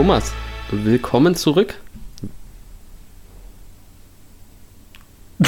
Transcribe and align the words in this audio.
Thomas, 0.00 0.32
willkommen 0.70 1.34
zurück. 1.34 1.74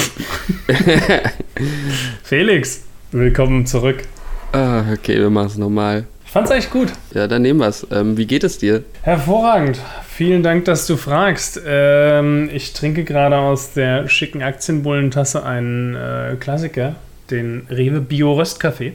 Felix, 2.21 2.83
willkommen 3.11 3.65
zurück. 3.65 4.03
Ah, 4.51 4.83
okay, 4.93 5.17
wir 5.17 5.31
machen 5.31 5.47
es 5.47 5.57
nochmal. 5.57 6.05
Ich 6.23 6.31
fand's 6.31 6.51
echt 6.51 6.69
gut. 6.69 6.89
Ja, 7.15 7.27
dann 7.27 7.41
nehmen 7.41 7.61
wir 7.61 7.67
es. 7.67 7.87
Ähm, 7.89 8.15
wie 8.15 8.27
geht 8.27 8.43
es 8.43 8.59
dir? 8.59 8.83
Hervorragend. 9.01 9.79
Vielen 10.07 10.43
Dank, 10.43 10.65
dass 10.65 10.85
du 10.85 10.97
fragst. 10.97 11.59
Ähm, 11.65 12.47
ich 12.53 12.73
trinke 12.73 13.05
gerade 13.05 13.37
aus 13.39 13.73
der 13.73 14.07
schicken 14.07 14.43
Aktienbullentasse 14.43 15.43
einen 15.43 15.95
äh, 15.95 16.35
Klassiker, 16.39 16.93
den 17.31 17.65
Rewe 17.71 18.01
Bio 18.01 18.33
Röstkaffee. 18.33 18.93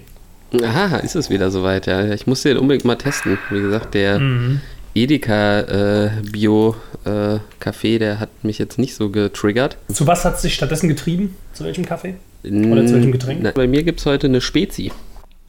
Aha, 0.62 0.98
ist 0.98 1.16
es 1.16 1.30
wieder 1.30 1.50
soweit, 1.50 1.88
ja. 1.88 2.12
Ich 2.12 2.28
muss 2.28 2.42
den 2.42 2.58
unbedingt 2.58 2.84
mal 2.84 2.94
testen. 2.94 3.38
Wie 3.50 3.60
gesagt, 3.60 3.94
der 3.94 4.20
Mhm. 4.20 4.60
Edeka 5.02 5.60
äh, 5.60 6.10
Bio 6.30 6.74
äh, 7.04 7.38
Kaffee, 7.60 7.98
der 7.98 8.18
hat 8.20 8.30
mich 8.42 8.58
jetzt 8.58 8.78
nicht 8.78 8.94
so 8.94 9.10
getriggert. 9.10 9.76
Zu 9.92 10.06
was 10.06 10.24
hat 10.24 10.36
es 10.36 10.42
dich 10.42 10.54
stattdessen 10.54 10.88
getrieben? 10.88 11.36
Zu 11.52 11.64
welchem 11.64 11.84
Kaffee? 11.86 12.14
Oder 12.44 12.86
zu 12.86 12.94
welchem 12.94 13.12
Getränk? 13.12 13.40
Na, 13.42 13.50
bei 13.52 13.66
mir 13.66 13.82
gibt 13.82 14.00
es 14.00 14.06
heute 14.06 14.26
eine 14.26 14.40
Spezi. 14.40 14.90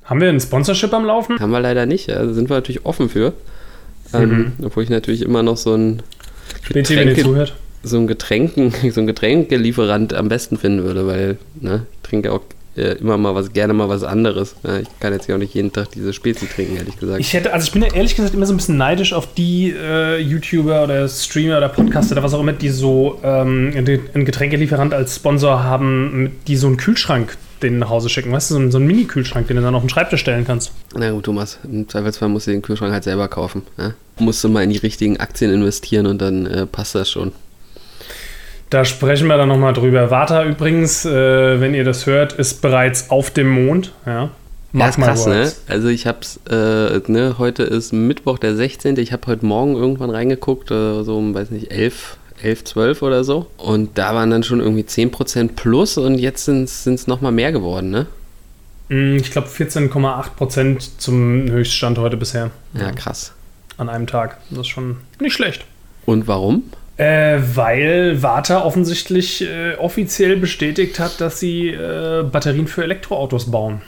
Haben 0.05 0.22
wir 0.22 0.30
ein 0.30 0.39
Sponsorship 0.39 0.94
am 0.94 1.05
Laufen? 1.05 1.39
Haben 1.39 1.52
wir 1.52 1.59
leider 1.59 1.85
nicht. 1.85 2.09
Also 2.09 2.34
sind 2.34 2.49
wir 2.49 2.55
natürlich 2.58 2.85
offen 2.85 3.09
für. 3.09 3.34
Mhm. 4.13 4.20
Ähm, 4.22 4.52
obwohl 4.63 4.84
ich 4.84 4.89
natürlich 4.89 5.22
immer 5.22 5.44
noch 5.44 5.58
so 5.58 5.75
ein 5.75 6.02
ihr 6.73 6.81
Getränke- 6.84 7.22
zuhört. 7.22 7.55
so 7.84 7.97
ein 7.97 8.08
Getränken, 8.08 8.73
so 8.91 9.02
ein 9.02 9.08
Getränkelieferant 9.08 10.13
am 10.13 10.30
besten 10.30 10.58
finden 10.58 10.84
würde, 10.84 11.05
weil 11.08 11.38
ne, 11.61 11.86
ich 12.03 12.09
trinke 12.09 12.31
auch 12.31 12.41
äh, 12.76 12.94
immer 13.00 13.18
mal 13.18 13.36
was, 13.36 13.54
gerne 13.54 13.73
mal 13.73 13.90
was 13.90 14.04
anderes. 14.04 14.55
Ja, 14.64 14.78
ich 14.80 14.88
kann 15.00 15.14
jetzt 15.14 15.28
ja 15.28 15.36
auch 15.36 15.40
nicht 15.40 15.54
jeden 15.54 15.72
Tag 15.72 15.91
diese 15.91 16.14
Spezi 16.14 16.48
trinken, 16.48 16.78
ehrlich 16.78 16.98
gesagt. 16.98 17.20
Ich 17.20 17.34
hätte, 17.34 17.54
also 17.54 17.66
ich 17.66 17.72
bin 17.72 17.82
ja 17.82 17.94
ehrlich 17.94 18.16
gesagt 18.16 18.34
immer 18.34 18.45
so 18.45 18.54
ein 18.54 18.58
bisschen 18.58 18.78
neidisch 18.78 19.14
auf 19.14 19.34
die 19.34 19.72
äh, 19.72 20.17
YouTuber 20.20 20.84
oder 20.84 21.08
Streamer 21.08 21.58
oder 21.58 21.70
Podcaster 21.70 22.14
oder 22.14 22.23
was 22.23 22.34
auch 22.34 22.40
immer, 22.40 22.53
die 22.53 22.70
so 22.70 23.20
ähm, 23.23 23.73
einen 23.75 24.25
Getränkelieferant 24.25 24.94
als 24.94 25.16
Sponsor 25.16 25.64
haben, 25.64 26.31
die 26.47 26.56
so 26.56 26.67
einen 26.67 26.78
Kühlschrank 26.78 27.38
denen 27.62 27.80
nach 27.80 27.90
Hause 27.90 28.09
schicken. 28.09 28.31
Weißt 28.31 28.50
du, 28.50 28.53
so 28.53 28.59
einen, 28.59 28.72
so 28.72 28.78
einen 28.78 28.88
Mini-Kühlschrank, 28.88 29.47
den 29.47 29.58
du 29.58 29.62
dann 29.64 29.75
auf 29.75 29.84
den 29.84 29.90
Schreibtisch 29.90 30.22
stellen 30.22 30.45
kannst. 30.45 30.72
Na 30.95 31.12
gut, 31.12 31.25
Thomas, 31.25 31.59
im 31.64 31.88
Zweifelsfall 31.88 32.30
musst 32.30 32.47
du 32.47 32.52
den 32.52 32.62
Kühlschrank 32.62 32.94
halt 32.94 33.03
selber 33.03 33.28
kaufen. 33.28 33.64
Ja? 33.78 33.94
Musst 34.17 34.44
du 34.44 34.50
mal 34.50 34.64
in 34.64 34.70
die 34.70 34.78
richtigen 34.78 35.17
Aktien 35.17 35.52
investieren 35.52 36.08
und 36.08 36.22
dann 36.22 36.45
äh, 36.45 36.66
passt 36.66 36.95
das 36.95 37.09
schon. 37.09 37.31
Da 38.70 38.86
sprechen 38.86 39.28
wir 39.28 39.38
dann 39.38 39.50
nochmal 39.50 39.73
drüber. 39.73 40.12
Vata 40.12 40.44
übrigens, 40.45 41.03
äh, 41.06 41.59
wenn 41.59 41.73
ihr 41.73 41.84
das 41.84 42.06
hört, 42.06 42.34
ist 42.34 42.62
bereits 42.62 43.09
auf 43.09 43.31
dem 43.31 43.50
Mond. 43.50 43.92
Ja, 44.06 44.14
Ja, 44.23 44.30
Mark 44.73 44.89
ist 44.92 44.98
my 45.00 45.06
krass, 45.06 45.25
ne? 45.25 45.52
Also 45.67 45.88
ich 45.88 46.06
hab's, 46.06 46.39
äh, 46.50 47.00
ne, 47.08 47.36
heute 47.40 47.64
ist 47.64 47.92
Mittwoch, 47.92 48.38
der 48.38 48.56
16. 48.56 48.97
Ich 48.97 49.12
habe 49.12 49.25
heute 49.25 49.44
Morgen 49.45 49.75
irgendwann 49.75 50.12
reingeguckt, 50.12 50.70
äh, 50.70 51.03
so 51.03 51.17
um, 51.17 51.34
weiß 51.34 51.50
nicht, 51.50 51.72
11, 51.72 52.17
11, 52.44 52.64
12 52.66 53.02
oder 53.02 53.23
so. 53.23 53.47
Und 53.58 53.97
da 53.97 54.14
waren 54.14 54.30
dann 54.30 54.44
schon 54.44 54.59
irgendwie 54.59 54.84
10% 54.84 55.56
plus 55.56 55.97
und 55.97 56.20
jetzt 56.20 56.45
sind 56.45 56.66
es 56.70 57.08
nochmal 57.08 57.31
mehr 57.31 57.52
geworden, 57.52 57.90
ne? 57.90 58.06
Mm, 58.90 59.16
Ich 59.17 59.31
glaube 59.31 59.47
14,8 59.47 60.36
Prozent 60.36 61.02
zum 61.02 61.50
Höchststand 61.50 61.97
heute 61.97 62.17
bisher. 62.17 62.52
Ja, 62.75 62.92
krass. 62.92 63.34
An 63.78 63.90
einem 63.90 64.06
Tag. 64.06 64.38
Das 64.52 64.59
ist 64.59 64.67
schon 64.67 64.97
nicht 65.20 65.34
schlecht. 65.34 65.66
Und 66.06 66.28
warum? 66.28 66.64
Äh, 67.00 67.39
weil 67.55 68.22
Vata 68.22 68.61
offensichtlich 68.66 69.42
äh, 69.42 69.75
offiziell 69.75 70.36
bestätigt 70.36 71.00
hat, 71.00 71.22
dass 71.22 71.39
sie 71.39 71.69
äh, 71.69 72.23
Batterien 72.23 72.67
für 72.67 72.83
Elektroautos 72.83 73.50
bauen. 73.50 73.81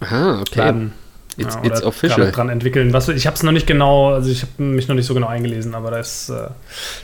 Aha, 0.00 0.40
okay. 0.40 0.56
Werden. 0.56 0.92
It's, 1.36 1.54
Ja, 1.56 1.62
it's 1.64 1.82
official. 1.82 2.30
dran 2.32 2.48
entwickeln. 2.48 2.94
Was, 2.94 3.08
ich 3.08 3.26
habe 3.26 3.36
es 3.36 3.42
noch 3.42 3.52
nicht 3.52 3.66
genau, 3.66 4.14
also 4.14 4.30
ich 4.30 4.42
habe 4.42 4.62
mich 4.62 4.88
noch 4.88 4.94
nicht 4.94 5.04
so 5.04 5.12
genau 5.12 5.26
eingelesen, 5.26 5.74
aber 5.74 5.90
da 5.90 5.98
ist, 5.98 6.30
äh, 6.30 6.48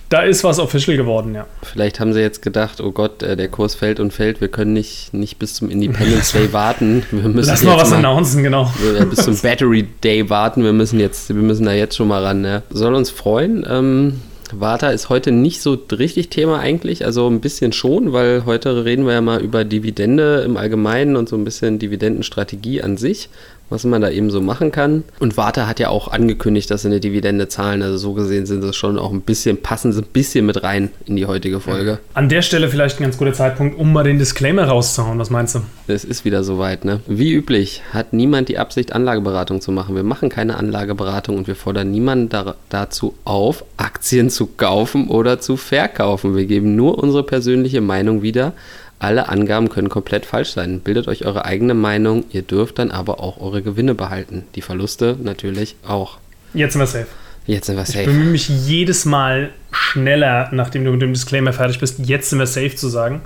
da 0.08 0.22
ist 0.22 0.44
was 0.44 0.58
official 0.58 0.96
geworden, 0.96 1.34
ja. 1.34 1.46
Vielleicht 1.62 2.00
haben 2.00 2.14
sie 2.14 2.20
jetzt 2.20 2.40
gedacht, 2.40 2.80
oh 2.80 2.90
Gott, 2.92 3.22
äh, 3.22 3.36
der 3.36 3.48
Kurs 3.48 3.74
fällt 3.74 4.00
und 4.00 4.14
fällt, 4.14 4.40
wir 4.40 4.48
können 4.48 4.72
nicht, 4.72 5.12
nicht 5.12 5.38
bis 5.38 5.54
zum 5.54 5.68
Independence 5.68 6.32
Day 6.32 6.54
warten. 6.54 7.04
Wir 7.10 7.28
müssen 7.28 7.50
Lass 7.50 7.62
mal 7.64 7.76
was 7.76 7.92
announcen, 7.92 8.42
genau. 8.42 8.72
äh, 8.98 9.04
bis 9.04 9.24
zum 9.24 9.36
Battery 9.42 9.82
Day 10.02 10.30
warten. 10.30 10.64
Wir 10.64 10.72
müssen 10.72 10.98
jetzt, 11.00 11.28
wir 11.28 11.36
müssen 11.42 11.66
da 11.66 11.72
jetzt 11.72 11.96
schon 11.96 12.08
mal 12.08 12.24
ran. 12.24 12.44
Ja. 12.44 12.62
Soll 12.70 12.94
uns 12.94 13.10
freuen. 13.10 13.66
Ähm, 13.68 14.20
Vata 14.52 14.90
ist 14.90 15.08
heute 15.08 15.32
nicht 15.32 15.60
so 15.60 15.78
richtig 15.92 16.28
Thema 16.28 16.60
eigentlich, 16.60 17.04
also 17.04 17.28
ein 17.28 17.40
bisschen 17.40 17.72
schon, 17.72 18.12
weil 18.12 18.44
heute 18.46 18.84
reden 18.84 19.06
wir 19.06 19.14
ja 19.14 19.20
mal 19.20 19.40
über 19.40 19.64
Dividende 19.64 20.42
im 20.42 20.56
Allgemeinen 20.56 21.16
und 21.16 21.28
so 21.28 21.36
ein 21.36 21.44
bisschen 21.44 21.78
Dividendenstrategie 21.78 22.82
an 22.82 22.96
sich, 22.96 23.28
was 23.70 23.84
man 23.84 24.00
da 24.00 24.10
eben 24.10 24.30
so 24.30 24.40
machen 24.40 24.72
kann. 24.72 25.04
Und 25.18 25.36
Vata 25.36 25.66
hat 25.66 25.80
ja 25.80 25.88
auch 25.88 26.08
angekündigt, 26.08 26.70
dass 26.70 26.82
sie 26.82 26.88
eine 26.88 27.00
Dividende 27.00 27.48
zahlen, 27.48 27.82
also 27.82 27.96
so 27.96 28.12
gesehen 28.14 28.46
sind 28.46 28.62
das 28.62 28.76
schon 28.76 28.98
auch 28.98 29.12
ein 29.12 29.22
bisschen, 29.22 29.60
passen 29.62 29.92
sie 29.92 30.00
ein 30.00 30.06
bisschen 30.12 30.46
mit 30.46 30.62
rein 30.62 30.90
in 31.06 31.16
die 31.16 31.26
heutige 31.26 31.60
Folge. 31.60 31.98
An 32.14 32.28
der 32.28 32.42
Stelle 32.42 32.68
vielleicht 32.68 33.00
ein 33.00 33.04
ganz 33.04 33.18
guter 33.18 33.32
Zeitpunkt, 33.32 33.78
um 33.78 33.92
mal 33.92 34.04
den 34.04 34.18
Disclaimer 34.18 34.64
rauszuhauen. 34.64 35.18
Was 35.18 35.30
meinst 35.30 35.54
du? 35.54 35.60
Es 35.86 36.04
ist 36.04 36.24
wieder 36.24 36.44
soweit, 36.44 36.84
ne? 36.84 37.00
Wie 37.06 37.32
üblich 37.32 37.82
hat 37.92 38.12
niemand 38.12 38.48
die 38.48 38.58
Absicht, 38.58 38.92
Anlageberatung 38.92 39.60
zu 39.60 39.72
machen. 39.72 39.94
Wir 39.94 40.02
machen 40.02 40.28
keine 40.28 40.56
Anlageberatung 40.56 41.36
und 41.36 41.46
wir 41.46 41.56
fordern 41.56 41.90
niemanden 41.90 42.28
da, 42.28 42.56
dazu 42.68 43.14
auf, 43.24 43.64
Aktien 43.76 44.30
zu 44.30 44.46
kaufen 44.46 45.08
oder 45.08 45.40
zu 45.40 45.56
verkaufen. 45.56 46.36
Wir 46.36 46.46
geben 46.46 46.76
nur 46.76 46.98
unsere 46.98 47.22
persönliche 47.22 47.80
Meinung 47.80 48.22
wieder. 48.22 48.52
Alle 49.00 49.28
Angaben 49.28 49.68
können 49.68 49.88
komplett 49.88 50.26
falsch 50.26 50.50
sein. 50.50 50.80
Bildet 50.80 51.06
euch 51.08 51.24
eure 51.24 51.44
eigene 51.44 51.74
Meinung. 51.74 52.24
Ihr 52.30 52.42
dürft 52.42 52.78
dann 52.78 52.90
aber 52.90 53.20
auch 53.20 53.40
eure 53.40 53.62
Gewinne 53.62 53.94
behalten. 53.94 54.44
Die 54.54 54.62
Verluste 54.62 55.16
natürlich 55.22 55.76
auch. 55.86 56.18
Jetzt 56.52 56.72
sind 56.72 56.82
wir 56.82 56.86
safe. 56.86 57.06
Jetzt 57.46 57.66
sind 57.66 57.76
wir 57.76 57.82
Ich 57.82 57.88
safe. 57.88 58.04
bemühe 58.06 58.30
mich 58.30 58.48
jedes 58.48 59.04
Mal 59.04 59.50
schneller, 59.70 60.48
nachdem 60.52 60.84
du 60.84 60.90
mit 60.90 61.00
dem 61.02 61.12
Disclaimer 61.12 61.52
fertig 61.52 61.78
bist, 61.78 61.98
jetzt 62.00 62.30
sind 62.30 62.38
wir 62.40 62.46
safe 62.46 62.74
zu 62.74 62.88
sagen. 62.88 63.22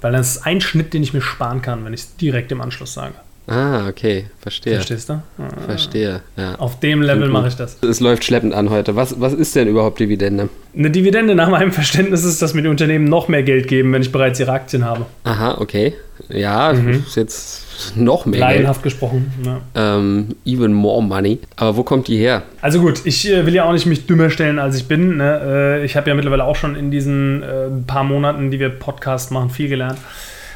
Weil 0.00 0.12
das 0.12 0.36
ist 0.36 0.46
ein 0.46 0.60
Schnitt, 0.60 0.94
den 0.94 1.02
ich 1.02 1.12
mir 1.12 1.20
sparen 1.20 1.60
kann, 1.60 1.84
wenn 1.84 1.92
ich 1.92 2.00
es 2.00 2.16
direkt 2.16 2.52
im 2.52 2.60
Anschluss 2.60 2.94
sage. 2.94 3.14
Ah, 3.46 3.88
okay. 3.88 4.26
Verstehe. 4.40 4.74
Verstehst 4.74 5.08
du? 5.08 5.14
Ah. 5.14 5.48
Verstehe. 5.66 6.20
Ja. 6.36 6.54
Auf 6.56 6.78
dem 6.78 7.02
Level 7.02 7.28
mache 7.28 7.48
ich 7.48 7.56
das. 7.56 7.78
Es 7.82 8.00
läuft 8.00 8.24
schleppend 8.24 8.54
an 8.54 8.70
heute. 8.70 8.94
Was, 8.94 9.20
was 9.20 9.32
ist 9.32 9.56
denn 9.56 9.66
überhaupt 9.66 9.98
Dividende? 9.98 10.48
Eine 10.76 10.90
Dividende 10.90 11.34
nach 11.34 11.48
meinem 11.48 11.72
Verständnis 11.72 12.24
ist, 12.24 12.40
dass 12.42 12.54
mir 12.54 12.62
die 12.62 12.68
Unternehmen 12.68 13.06
noch 13.06 13.28
mehr 13.28 13.42
Geld 13.42 13.66
geben, 13.66 13.92
wenn 13.92 14.02
ich 14.02 14.12
bereits 14.12 14.38
ihre 14.38 14.52
Aktien 14.52 14.84
habe. 14.84 15.06
Aha, 15.24 15.58
okay. 15.58 15.94
Ja, 16.28 16.70
ist 16.70 17.16
jetzt 17.16 17.96
noch 17.96 18.26
mehr 18.26 18.40
Geld. 18.40 18.58
Laienhaft 18.58 18.82
gesprochen. 18.82 19.32
Ja. 19.44 19.96
Ähm, 19.96 20.36
even 20.44 20.72
more 20.72 21.02
money. 21.02 21.38
Aber 21.56 21.76
wo 21.76 21.82
kommt 21.82 22.08
die 22.08 22.18
her? 22.18 22.42
Also 22.60 22.80
gut, 22.80 23.00
ich 23.04 23.28
äh, 23.28 23.46
will 23.46 23.54
ja 23.54 23.64
auch 23.64 23.72
nicht 23.72 23.86
mich 23.86 24.06
dümmer 24.06 24.30
stellen, 24.30 24.58
als 24.58 24.76
ich 24.76 24.86
bin. 24.86 25.16
Ne? 25.16 25.40
Äh, 25.80 25.84
ich 25.84 25.96
habe 25.96 26.08
ja 26.08 26.14
mittlerweile 26.14 26.44
auch 26.44 26.56
schon 26.56 26.76
in 26.76 26.90
diesen 26.90 27.42
äh, 27.42 27.68
paar 27.86 28.04
Monaten, 28.04 28.50
die 28.50 28.60
wir 28.60 28.68
Podcast 28.68 29.32
machen, 29.32 29.50
viel 29.50 29.68
gelernt. 29.68 29.98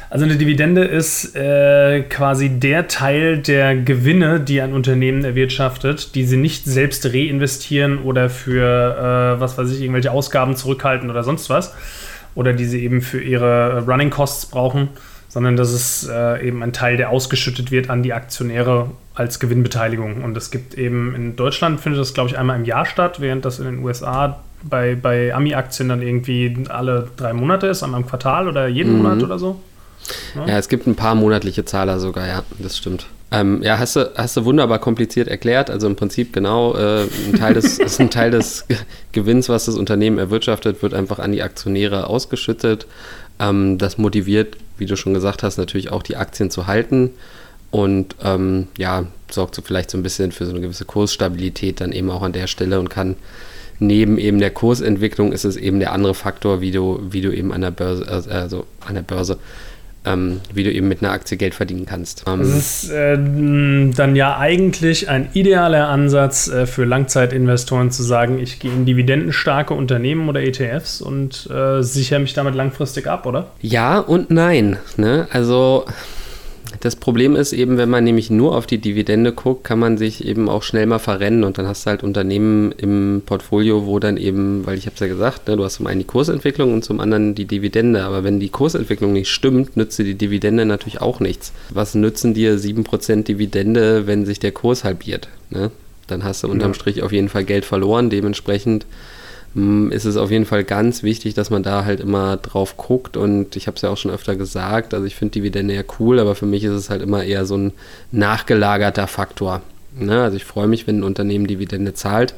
Also 0.09 0.25
eine 0.25 0.35
Dividende 0.35 0.83
ist 0.83 1.35
äh, 1.35 2.03
quasi 2.03 2.49
der 2.49 2.87
Teil 2.87 3.39
der 3.39 3.75
Gewinne, 3.75 4.39
die 4.39 4.61
ein 4.61 4.73
Unternehmen 4.73 5.23
erwirtschaftet, 5.23 6.15
die 6.15 6.23
sie 6.23 6.37
nicht 6.37 6.65
selbst 6.65 7.05
reinvestieren 7.05 7.99
oder 7.99 8.29
für, 8.29 9.35
äh, 9.37 9.39
was 9.39 9.57
weiß 9.57 9.71
ich, 9.71 9.81
irgendwelche 9.81 10.11
Ausgaben 10.11 10.55
zurückhalten 10.55 11.09
oder 11.09 11.23
sonst 11.23 11.49
was. 11.49 11.73
Oder 12.35 12.53
die 12.53 12.65
sie 12.65 12.83
eben 12.83 13.01
für 13.01 13.21
ihre 13.21 13.83
Running 13.87 14.09
Costs 14.09 14.45
brauchen, 14.47 14.89
sondern 15.29 15.55
das 15.55 15.73
ist 15.73 16.09
äh, 16.09 16.45
eben 16.45 16.61
ein 16.63 16.73
Teil, 16.73 16.97
der 16.97 17.09
ausgeschüttet 17.09 17.71
wird 17.71 17.89
an 17.89 18.03
die 18.03 18.13
Aktionäre 18.13 18.91
als 19.15 19.39
Gewinnbeteiligung. 19.39 20.23
Und 20.23 20.35
es 20.37 20.51
gibt 20.51 20.75
eben 20.75 21.15
in 21.15 21.35
Deutschland, 21.35 21.79
findet 21.79 22.01
das, 22.01 22.13
glaube 22.13 22.29
ich, 22.29 22.37
einmal 22.37 22.57
im 22.57 22.65
Jahr 22.65 22.85
statt, 22.85 23.21
während 23.21 23.45
das 23.45 23.59
in 23.59 23.65
den 23.65 23.79
USA 23.79 24.39
bei, 24.63 24.95
bei 24.95 25.33
Ami-Aktien 25.33 25.89
dann 25.89 26.01
irgendwie 26.01 26.55
alle 26.69 27.07
drei 27.15 27.33
Monate 27.33 27.67
ist, 27.67 27.83
einmal 27.83 28.01
im 28.01 28.07
Quartal 28.07 28.47
oder 28.47 28.67
jeden 28.67 28.93
Mhm. 28.93 29.03
Monat 29.03 29.23
oder 29.23 29.39
so. 29.39 29.61
Ja, 30.35 30.57
es 30.57 30.69
gibt 30.69 30.87
ein 30.87 30.95
paar 30.95 31.15
monatliche 31.15 31.65
Zahler 31.65 31.99
sogar, 31.99 32.27
ja, 32.27 32.43
das 32.59 32.77
stimmt. 32.77 33.07
Ähm, 33.31 33.63
ja, 33.63 33.79
hast 33.79 33.95
du, 33.95 34.11
hast 34.15 34.37
du 34.37 34.45
wunderbar 34.45 34.79
kompliziert 34.79 35.27
erklärt. 35.27 35.69
Also 35.71 35.87
im 35.87 35.95
Prinzip 35.95 36.31
genau, 36.31 36.75
äh, 36.75 37.03
ein 37.27 37.33
Teil 37.37 37.53
des, 37.55 37.79
ist 37.79 37.99
ein 37.99 38.11
Teil 38.11 38.31
des 38.31 38.67
Ge- 38.67 38.77
Gewinns, 39.13 39.49
was 39.49 39.65
das 39.65 39.75
Unternehmen 39.75 40.19
erwirtschaftet, 40.19 40.81
wird 40.83 40.93
einfach 40.93 41.17
an 41.19 41.31
die 41.31 41.41
Aktionäre 41.41 42.07
ausgeschüttet. 42.07 42.85
Ähm, 43.39 43.77
das 43.79 43.97
motiviert, 43.97 44.57
wie 44.77 44.85
du 44.85 44.95
schon 44.95 45.13
gesagt 45.15 45.41
hast, 45.43 45.57
natürlich 45.57 45.91
auch 45.91 46.03
die 46.03 46.15
Aktien 46.17 46.51
zu 46.51 46.67
halten 46.67 47.11
und 47.71 48.15
ähm, 48.23 48.67
ja, 48.77 49.05
sorgt 49.31 49.55
so 49.55 49.61
vielleicht 49.63 49.89
so 49.89 49.97
ein 49.97 50.03
bisschen 50.03 50.31
für 50.31 50.45
so 50.45 50.51
eine 50.51 50.61
gewisse 50.61 50.85
Kursstabilität 50.85 51.81
dann 51.81 51.91
eben 51.91 52.09
auch 52.11 52.21
an 52.21 52.31
der 52.31 52.47
Stelle 52.47 52.79
und 52.79 52.89
kann 52.89 53.15
neben 53.79 54.17
eben 54.17 54.39
der 54.39 54.51
Kursentwicklung 54.51 55.33
ist 55.33 55.43
es 55.43 55.57
eben 55.57 55.79
der 55.81 55.91
andere 55.91 56.13
Faktor, 56.13 56.61
wie 56.61 56.71
du, 56.71 57.01
wie 57.09 57.19
du 57.21 57.35
eben 57.35 57.51
an 57.51 57.59
der 57.61 57.71
Börse, 57.71 58.07
also- 58.07 58.29
also 58.29 58.65
an 58.87 58.93
der 58.95 59.01
Börse, 59.01 59.37
ähm, 60.05 60.41
wie 60.53 60.63
du 60.63 60.71
eben 60.71 60.87
mit 60.87 61.01
einer 61.01 61.11
Aktie 61.11 61.37
Geld 61.37 61.55
verdienen 61.55 61.85
kannst. 61.85 62.23
Ähm, 62.27 62.39
Das 62.39 62.49
ist 62.49 62.89
äh, 62.91 63.17
dann 63.17 64.15
ja 64.15 64.37
eigentlich 64.37 65.09
ein 65.09 65.29
idealer 65.33 65.89
Ansatz 65.89 66.47
äh, 66.47 66.65
für 66.65 66.85
Langzeitinvestoren 66.85 67.91
zu 67.91 68.03
sagen, 68.03 68.39
ich 68.39 68.59
gehe 68.59 68.71
in 68.71 68.85
dividendenstarke 68.85 69.73
Unternehmen 69.73 70.29
oder 70.29 70.41
ETFs 70.41 71.01
und 71.01 71.49
äh, 71.49 71.81
sichere 71.81 72.19
mich 72.19 72.33
damit 72.33 72.55
langfristig 72.55 73.07
ab, 73.07 73.25
oder? 73.25 73.47
Ja 73.61 73.99
und 73.99 74.31
nein. 74.31 74.77
Ne? 74.97 75.27
Also 75.31 75.85
Das 76.79 76.95
Problem 76.95 77.35
ist 77.35 77.53
eben, 77.53 77.77
wenn 77.77 77.89
man 77.89 78.03
nämlich 78.03 78.29
nur 78.29 78.55
auf 78.55 78.67
die 78.67 78.77
Dividende 78.77 79.31
guckt, 79.31 79.63
kann 79.63 79.79
man 79.79 79.97
sich 79.97 80.25
eben 80.25 80.49
auch 80.49 80.63
schnell 80.63 80.85
mal 80.85 80.99
verrennen 80.99 81.43
und 81.43 81.57
dann 81.57 81.67
hast 81.67 81.85
du 81.85 81.89
halt 81.89 82.03
Unternehmen 82.03 82.71
im 82.73 83.23
Portfolio, 83.25 83.85
wo 83.85 83.99
dann 83.99 84.17
eben, 84.17 84.65
weil 84.65 84.77
ich 84.77 84.85
habe 84.85 84.95
es 84.95 84.99
ja 84.99 85.07
gesagt, 85.07 85.47
ne, 85.47 85.57
du 85.57 85.63
hast 85.63 85.75
zum 85.75 85.87
einen 85.87 85.99
die 85.99 86.07
Kursentwicklung 86.07 86.73
und 86.73 86.83
zum 86.83 86.99
anderen 86.99 87.35
die 87.35 87.45
Dividende, 87.45 88.03
aber 88.03 88.23
wenn 88.23 88.39
die 88.39 88.49
Kursentwicklung 88.49 89.13
nicht 89.13 89.29
stimmt, 89.29 89.77
nützt 89.77 89.97
dir 89.99 90.03
die 90.03 90.15
Dividende 90.15 90.65
natürlich 90.65 91.01
auch 91.01 91.19
nichts. 91.19 91.53
Was 91.69 91.95
nützen 91.95 92.33
dir 92.33 92.57
7% 92.57 93.23
Dividende, 93.23 94.07
wenn 94.07 94.25
sich 94.25 94.39
der 94.39 94.51
Kurs 94.51 94.83
halbiert? 94.83 95.29
Ne? 95.49 95.71
Dann 96.07 96.23
hast 96.23 96.43
du 96.43 96.47
unterm 96.47 96.73
Strich 96.73 97.01
auf 97.01 97.11
jeden 97.11 97.29
Fall 97.29 97.45
Geld 97.45 97.65
verloren, 97.65 98.09
dementsprechend 98.09 98.85
ist 99.55 100.03
es 100.03 100.17
auf 100.17 100.31
jeden 100.31 100.45
Fall 100.45 100.65
ganz 100.65 101.01
wichtig, 101.01 101.33
dass 101.33 101.49
man 101.49 101.63
da 101.63 101.85
halt 101.85 102.01
immer 102.01 102.35
drauf 102.35 102.75
guckt. 102.75 103.15
Und 103.15 103.55
ich 103.55 103.67
habe 103.67 103.75
es 103.75 103.81
ja 103.83 103.89
auch 103.89 103.97
schon 103.97 104.11
öfter 104.11 104.35
gesagt, 104.35 104.93
also 104.93 105.05
ich 105.05 105.15
finde 105.15 105.31
Dividende 105.31 105.73
ja 105.73 105.83
cool, 105.99 106.19
aber 106.19 106.35
für 106.35 106.45
mich 106.45 106.65
ist 106.65 106.73
es 106.73 106.89
halt 106.89 107.01
immer 107.01 107.23
eher 107.23 107.45
so 107.45 107.57
ein 107.57 107.71
nachgelagerter 108.11 109.07
Faktor. 109.07 109.61
Ne? 109.97 110.21
Also 110.21 110.35
ich 110.35 110.43
freue 110.43 110.67
mich, 110.67 110.87
wenn 110.87 110.99
ein 110.99 111.03
Unternehmen 111.03 111.47
Dividende 111.47 111.93
zahlt. 111.93 112.33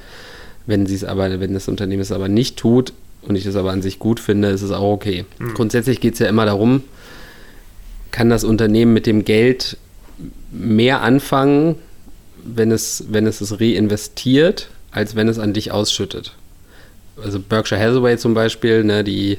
Wenn 0.68 0.86
sie 0.86 0.94
es 0.94 1.04
aber, 1.04 1.40
wenn 1.40 1.56
das 1.56 1.68
Unternehmen 1.68 2.04
es 2.04 2.12
aber 2.12 2.28
nicht 2.28 2.58
tut 2.58 2.94
und 3.24 3.36
ich 3.36 3.46
das 3.46 3.56
aber 3.56 3.72
an 3.72 3.82
sich 3.82 3.98
gut 3.98 4.20
finde, 4.20 4.50
ist 4.50 4.62
es 4.62 4.72
auch 4.72 4.92
okay. 4.94 5.26
Mhm. 5.40 5.56
Grundsätzlich 5.56 6.00
geht 6.00 6.14
es 6.14 6.20
ja 6.20 6.28
immer 6.28 6.46
darum, 6.46 6.84
kann 8.12 8.30
das 8.30 8.44
Unternehmen 8.44 8.94
mit 8.94 9.08
dem 9.08 9.26
Geld 9.26 9.78
mehr 10.52 11.02
anfangen, 11.02 11.76
wenn 12.44 12.70
es, 12.72 13.06
wenn 13.10 13.26
es 13.26 13.42
es 13.42 13.60
reinvestiert, 13.60 14.70
als 14.92 15.16
wenn 15.16 15.28
es 15.30 15.40
an 15.40 15.54
dich 15.54 15.72
ausschüttet 15.72 16.36
also 17.24 17.40
Berkshire 17.40 17.80
Hathaway 17.80 18.18
zum 18.18 18.34
Beispiel, 18.34 18.84
ne, 18.84 19.04
die, 19.04 19.38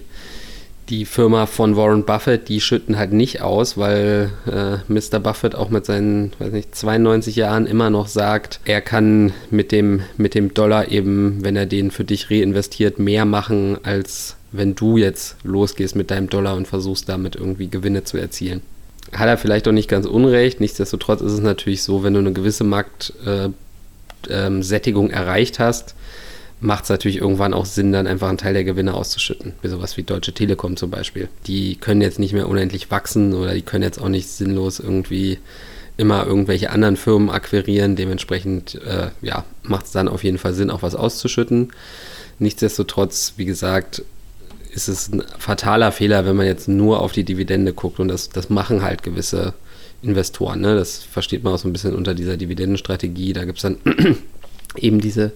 die 0.88 1.04
Firma 1.04 1.46
von 1.46 1.76
Warren 1.76 2.04
Buffett, 2.04 2.48
die 2.48 2.60
schütten 2.60 2.96
halt 2.96 3.12
nicht 3.12 3.42
aus, 3.42 3.76
weil 3.76 4.30
äh, 4.46 4.92
Mr. 4.92 5.20
Buffett 5.20 5.54
auch 5.54 5.68
mit 5.68 5.84
seinen, 5.84 6.32
weiß 6.38 6.52
nicht, 6.52 6.74
92 6.74 7.36
Jahren 7.36 7.66
immer 7.66 7.90
noch 7.90 8.08
sagt, 8.08 8.60
er 8.64 8.80
kann 8.80 9.32
mit 9.50 9.72
dem, 9.72 10.02
mit 10.16 10.34
dem 10.34 10.54
Dollar 10.54 10.90
eben, 10.90 11.44
wenn 11.44 11.56
er 11.56 11.66
den 11.66 11.90
für 11.90 12.04
dich 12.04 12.30
reinvestiert, 12.30 12.98
mehr 12.98 13.24
machen, 13.24 13.78
als 13.82 14.36
wenn 14.50 14.74
du 14.74 14.96
jetzt 14.96 15.36
losgehst 15.42 15.94
mit 15.94 16.10
deinem 16.10 16.30
Dollar 16.30 16.56
und 16.56 16.66
versuchst 16.66 17.08
damit 17.08 17.36
irgendwie 17.36 17.68
Gewinne 17.68 18.04
zu 18.04 18.16
erzielen. 18.16 18.62
Hat 19.12 19.28
er 19.28 19.38
vielleicht 19.38 19.68
auch 19.68 19.72
nicht 19.72 19.88
ganz 19.88 20.06
unrecht, 20.06 20.60
nichtsdestotrotz 20.60 21.20
ist 21.20 21.32
es 21.32 21.40
natürlich 21.40 21.82
so, 21.82 22.02
wenn 22.02 22.14
du 22.14 22.20
eine 22.20 22.32
gewisse 22.32 22.64
Marktsättigung 22.64 23.50
äh, 24.30 25.10
ähm, 25.10 25.10
erreicht 25.10 25.58
hast, 25.58 25.94
macht 26.60 26.84
es 26.84 26.90
natürlich 26.90 27.18
irgendwann 27.18 27.54
auch 27.54 27.66
Sinn, 27.66 27.92
dann 27.92 28.06
einfach 28.06 28.28
einen 28.28 28.38
Teil 28.38 28.54
der 28.54 28.64
Gewinne 28.64 28.94
auszuschütten. 28.94 29.54
Wie 29.62 29.68
sowas 29.68 29.96
wie 29.96 30.02
Deutsche 30.02 30.32
Telekom 30.32 30.76
zum 30.76 30.90
Beispiel. 30.90 31.28
Die 31.46 31.76
können 31.76 32.00
jetzt 32.00 32.18
nicht 32.18 32.32
mehr 32.32 32.48
unendlich 32.48 32.90
wachsen 32.90 33.34
oder 33.34 33.54
die 33.54 33.62
können 33.62 33.84
jetzt 33.84 34.00
auch 34.00 34.08
nicht 34.08 34.28
sinnlos 34.28 34.80
irgendwie 34.80 35.38
immer 35.96 36.26
irgendwelche 36.26 36.70
anderen 36.70 36.96
Firmen 36.96 37.30
akquirieren. 37.30 37.96
Dementsprechend 37.96 38.76
äh, 38.76 39.10
ja, 39.22 39.44
macht 39.62 39.86
es 39.86 39.92
dann 39.92 40.08
auf 40.08 40.24
jeden 40.24 40.38
Fall 40.38 40.54
Sinn, 40.54 40.70
auch 40.70 40.82
was 40.82 40.94
auszuschütten. 40.94 41.72
Nichtsdestotrotz, 42.38 43.34
wie 43.36 43.44
gesagt, 43.44 44.02
ist 44.72 44.88
es 44.88 45.12
ein 45.12 45.22
fataler 45.38 45.92
Fehler, 45.92 46.24
wenn 46.24 46.36
man 46.36 46.46
jetzt 46.46 46.68
nur 46.68 47.00
auf 47.00 47.12
die 47.12 47.24
Dividende 47.24 47.72
guckt 47.72 48.00
und 48.00 48.08
das, 48.08 48.30
das 48.30 48.48
machen 48.48 48.82
halt 48.82 49.02
gewisse 49.02 49.54
Investoren. 50.02 50.60
Ne? 50.60 50.76
Das 50.76 50.98
versteht 50.98 51.42
man 51.42 51.54
auch 51.54 51.58
so 51.58 51.68
ein 51.68 51.72
bisschen 51.72 51.94
unter 51.94 52.14
dieser 52.14 52.36
Dividendenstrategie. 52.36 53.32
Da 53.32 53.44
gibt 53.44 53.58
es 53.58 53.62
dann 53.62 53.78
eben 54.76 55.00
diese 55.00 55.32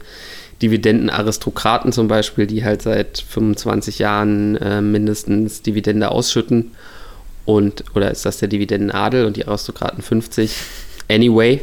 Dividendenaristokraten 0.63 1.93
zum 1.93 2.09
Beispiel, 2.09 2.47
die 2.47 2.65
halt 2.65 2.83
seit 2.83 3.19
25 3.29 3.99
Jahren 3.99 4.57
äh, 4.57 4.81
mindestens 4.81 5.63
Dividende 5.63 6.11
ausschütten. 6.11 6.71
Und, 7.45 7.85
oder 7.95 8.11
ist 8.11 8.25
das 8.25 8.39
der 8.39 8.49
Dividendenadel 8.49 9.27
und 9.27 9.37
die 9.37 9.47
Aristokraten 9.47 10.03
50? 10.03 10.55
Anyway, 11.11 11.61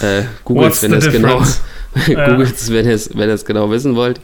äh, 0.00 0.22
googelt 0.44 0.80
wenn 0.82 0.92
es 0.92 1.10
genau, 1.10 1.42
googelt 2.06 2.70
wenn 2.70 2.86
ihr 2.86 3.00
wenn 3.14 3.30
es 3.30 3.44
genau 3.46 3.70
wissen 3.70 3.96
wollt. 3.96 4.20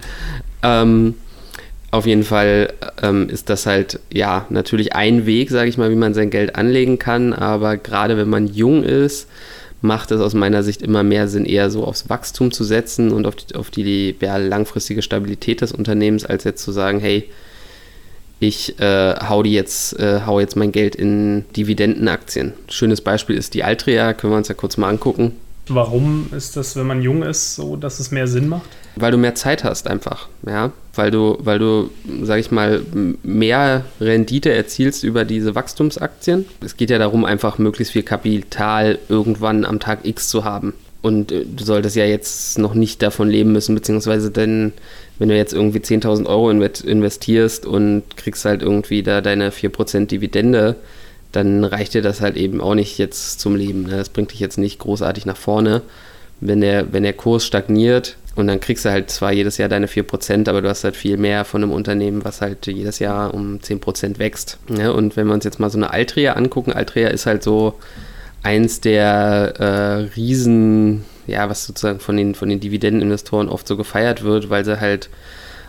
Ähm, 0.62 1.14
auf 1.90 2.06
jeden 2.06 2.24
Fall 2.24 2.72
ähm, 3.02 3.28
ist 3.28 3.50
das 3.50 3.66
halt, 3.66 4.00
ja, 4.10 4.46
natürlich 4.48 4.94
ein 4.94 5.26
Weg, 5.26 5.50
sage 5.50 5.68
ich 5.68 5.76
mal, 5.76 5.90
wie 5.90 5.96
man 5.96 6.14
sein 6.14 6.30
Geld 6.30 6.56
anlegen 6.56 6.98
kann. 6.98 7.32
Aber 7.32 7.76
gerade 7.76 8.16
wenn 8.16 8.30
man 8.30 8.46
jung 8.46 8.82
ist, 8.82 9.28
macht 9.82 10.12
es 10.12 10.20
aus 10.20 10.32
meiner 10.32 10.62
Sicht 10.62 10.80
immer 10.80 11.02
mehr 11.02 11.28
Sinn, 11.28 11.44
eher 11.44 11.70
so 11.70 11.84
aufs 11.84 12.08
Wachstum 12.08 12.52
zu 12.52 12.64
setzen 12.64 13.12
und 13.12 13.26
auf 13.26 13.34
die, 13.34 13.54
auf 13.54 13.70
die 13.70 14.16
ja, 14.20 14.36
langfristige 14.36 15.02
Stabilität 15.02 15.60
des 15.60 15.72
Unternehmens, 15.72 16.24
als 16.24 16.44
jetzt 16.44 16.62
zu 16.62 16.72
sagen, 16.72 17.00
hey, 17.00 17.28
ich 18.38 18.78
äh, 18.80 19.14
hau, 19.28 19.42
die 19.42 19.52
jetzt, 19.52 19.98
äh, 20.00 20.22
hau 20.26 20.40
jetzt 20.40 20.56
mein 20.56 20.72
Geld 20.72 20.96
in 20.96 21.44
Dividendenaktien. 21.56 22.54
Schönes 22.68 23.00
Beispiel 23.00 23.36
ist 23.36 23.54
die 23.54 23.62
Altria, 23.62 24.14
können 24.14 24.32
wir 24.32 24.36
uns 24.38 24.48
ja 24.48 24.54
kurz 24.54 24.76
mal 24.76 24.88
angucken. 24.88 25.32
Warum 25.74 26.28
ist 26.36 26.56
das, 26.56 26.76
wenn 26.76 26.86
man 26.86 27.02
jung 27.02 27.22
ist, 27.22 27.54
so, 27.54 27.76
dass 27.76 28.00
es 28.00 28.10
mehr 28.10 28.26
Sinn 28.26 28.48
macht? 28.48 28.68
Weil 28.96 29.12
du 29.12 29.18
mehr 29.18 29.34
Zeit 29.34 29.64
hast 29.64 29.88
einfach, 29.88 30.28
ja. 30.46 30.72
Weil 30.94 31.10
du, 31.10 31.38
weil 31.40 31.58
du, 31.58 31.90
sag 32.22 32.38
ich 32.38 32.50
mal, 32.50 32.82
mehr 33.22 33.84
Rendite 34.00 34.52
erzielst 34.52 35.04
über 35.04 35.24
diese 35.24 35.54
Wachstumsaktien. 35.54 36.44
Es 36.62 36.76
geht 36.76 36.90
ja 36.90 36.98
darum, 36.98 37.24
einfach 37.24 37.58
möglichst 37.58 37.92
viel 37.92 38.02
Kapital 38.02 38.98
irgendwann 39.08 39.64
am 39.64 39.80
Tag 39.80 40.00
X 40.04 40.28
zu 40.28 40.44
haben. 40.44 40.74
Und 41.00 41.32
äh, 41.32 41.44
du 41.44 41.64
solltest 41.64 41.96
ja 41.96 42.04
jetzt 42.04 42.58
noch 42.58 42.74
nicht 42.74 43.02
davon 43.02 43.28
leben 43.28 43.52
müssen, 43.52 43.74
beziehungsweise 43.74 44.30
denn, 44.30 44.72
wenn 45.18 45.28
du 45.28 45.36
jetzt 45.36 45.52
irgendwie 45.52 45.80
10.000 45.80 46.26
Euro 46.26 46.50
investierst 46.50 47.66
und 47.66 48.02
kriegst 48.16 48.44
halt 48.44 48.62
irgendwie 48.62 49.02
da 49.02 49.20
deine 49.20 49.50
4% 49.50 50.06
Dividende, 50.06 50.76
dann 51.32 51.64
reicht 51.64 51.94
dir 51.94 52.02
das 52.02 52.20
halt 52.20 52.36
eben 52.36 52.60
auch 52.60 52.74
nicht 52.74 52.98
jetzt 52.98 53.40
zum 53.40 53.56
Leben. 53.56 53.84
Ne? 53.84 53.96
Das 53.96 54.10
bringt 54.10 54.32
dich 54.32 54.40
jetzt 54.40 54.58
nicht 54.58 54.78
großartig 54.78 55.26
nach 55.26 55.36
vorne. 55.36 55.82
Wenn 56.40 56.60
der, 56.60 56.92
wenn 56.92 57.04
der 57.04 57.12
Kurs 57.12 57.46
stagniert 57.46 58.16
und 58.34 58.46
dann 58.46 58.60
kriegst 58.60 58.84
du 58.84 58.90
halt 58.90 59.10
zwar 59.10 59.32
jedes 59.32 59.58
Jahr 59.58 59.68
deine 59.68 59.86
4%, 59.86 60.48
aber 60.48 60.60
du 60.60 60.68
hast 60.68 60.84
halt 60.84 60.96
viel 60.96 61.16
mehr 61.16 61.44
von 61.44 61.62
einem 61.62 61.72
Unternehmen, 61.72 62.24
was 62.24 62.40
halt 62.40 62.66
jedes 62.66 62.98
Jahr 62.98 63.32
um 63.32 63.58
10% 63.58 64.18
wächst. 64.18 64.58
Ne? 64.68 64.92
Und 64.92 65.16
wenn 65.16 65.26
wir 65.26 65.34
uns 65.34 65.44
jetzt 65.44 65.60
mal 65.60 65.70
so 65.70 65.78
eine 65.78 65.90
Altria 65.90 66.34
angucken, 66.34 66.72
Altria 66.72 67.08
ist 67.08 67.26
halt 67.26 67.42
so 67.42 67.74
eins 68.42 68.80
der 68.80 69.54
äh, 69.58 70.14
Riesen, 70.16 71.04
ja, 71.26 71.48
was 71.48 71.66
sozusagen 71.66 72.00
von 72.00 72.16
den, 72.16 72.34
von 72.34 72.48
den 72.48 72.60
Dividendeninvestoren 72.60 73.48
oft 73.48 73.66
so 73.66 73.76
gefeiert 73.76 74.24
wird, 74.24 74.50
weil 74.50 74.64
sie 74.64 74.80
halt 74.80 75.08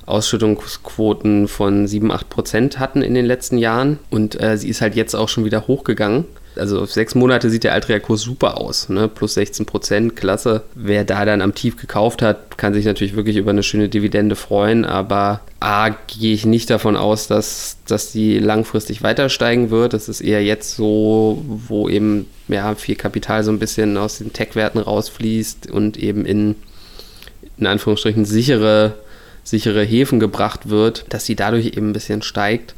Ausschüttungsquoten 0.06 1.48
von 1.48 1.88
7, 1.88 2.12
8 2.12 2.30
Prozent 2.30 2.80
hatten 2.80 3.02
in 3.02 3.14
den 3.14 3.26
letzten 3.26 3.58
Jahren. 3.58 4.00
Und 4.10 4.40
äh, 4.42 4.58
sie 4.58 4.70
ist 4.70 4.82
halt 4.82 4.96
jetzt 4.96 5.16
auch 5.16 5.30
schon 5.30 5.46
wieder 5.46 5.68
hochgegangen. 5.68 6.26
Also 6.56 6.82
auf 6.82 6.92
sechs 6.92 7.16
Monate 7.16 7.50
sieht 7.50 7.64
der 7.64 7.74
Altria-Kurs 7.74 8.22
super 8.22 8.58
aus, 8.60 8.90
ne? 8.90 9.08
plus 9.08 9.34
16 9.34 9.66
Prozent, 9.66 10.16
klasse. 10.16 10.64
Wer 10.76 11.04
da 11.04 11.26
dann 11.26 11.42
am 11.42 11.56
Tief 11.56 11.78
gekauft 11.78 12.22
hat, 12.22 12.58
kann 12.58 12.74
sich 12.74 12.86
natürlich 12.86 13.16
wirklich 13.16 13.38
über 13.38 13.50
eine 13.50 13.64
schöne 13.64 13.90
Dividende 13.90 14.36
freuen, 14.36 14.86
aber 14.86 15.42
A, 15.60 15.90
gehe 15.90 16.34
ich 16.34 16.46
nicht 16.46 16.70
davon 16.70 16.96
aus, 16.96 17.28
dass, 17.28 17.78
dass 17.88 18.12
die 18.12 18.38
langfristig 18.38 19.02
weiter 19.02 19.30
steigen 19.30 19.72
wird. 19.72 19.94
Das 19.94 20.10
ist 20.10 20.22
eher 20.22 20.44
jetzt 20.44 20.76
so, 20.76 21.44
wo 21.48 21.90
eben 21.90 22.28
ja, 22.48 22.76
viel 22.76 22.96
Kapital 22.96 23.44
so 23.44 23.52
ein 23.52 23.60
bisschen 23.60 23.98
aus 23.98 24.20
den 24.20 24.34
Tech-Werten 24.34 24.80
rausfließt 24.80 25.72
und 25.72 25.98
eben 25.98 26.26
in, 26.26 26.56
in 27.58 27.66
Anführungsstrichen 27.66 28.26
sichere 28.26 28.94
sichere 29.44 29.84
Häfen 29.84 30.20
gebracht 30.20 30.70
wird, 30.70 31.06
dass 31.10 31.26
sie 31.26 31.36
dadurch 31.36 31.68
eben 31.68 31.90
ein 31.90 31.94
bisschen 31.94 32.22
steigt. 32.22 32.76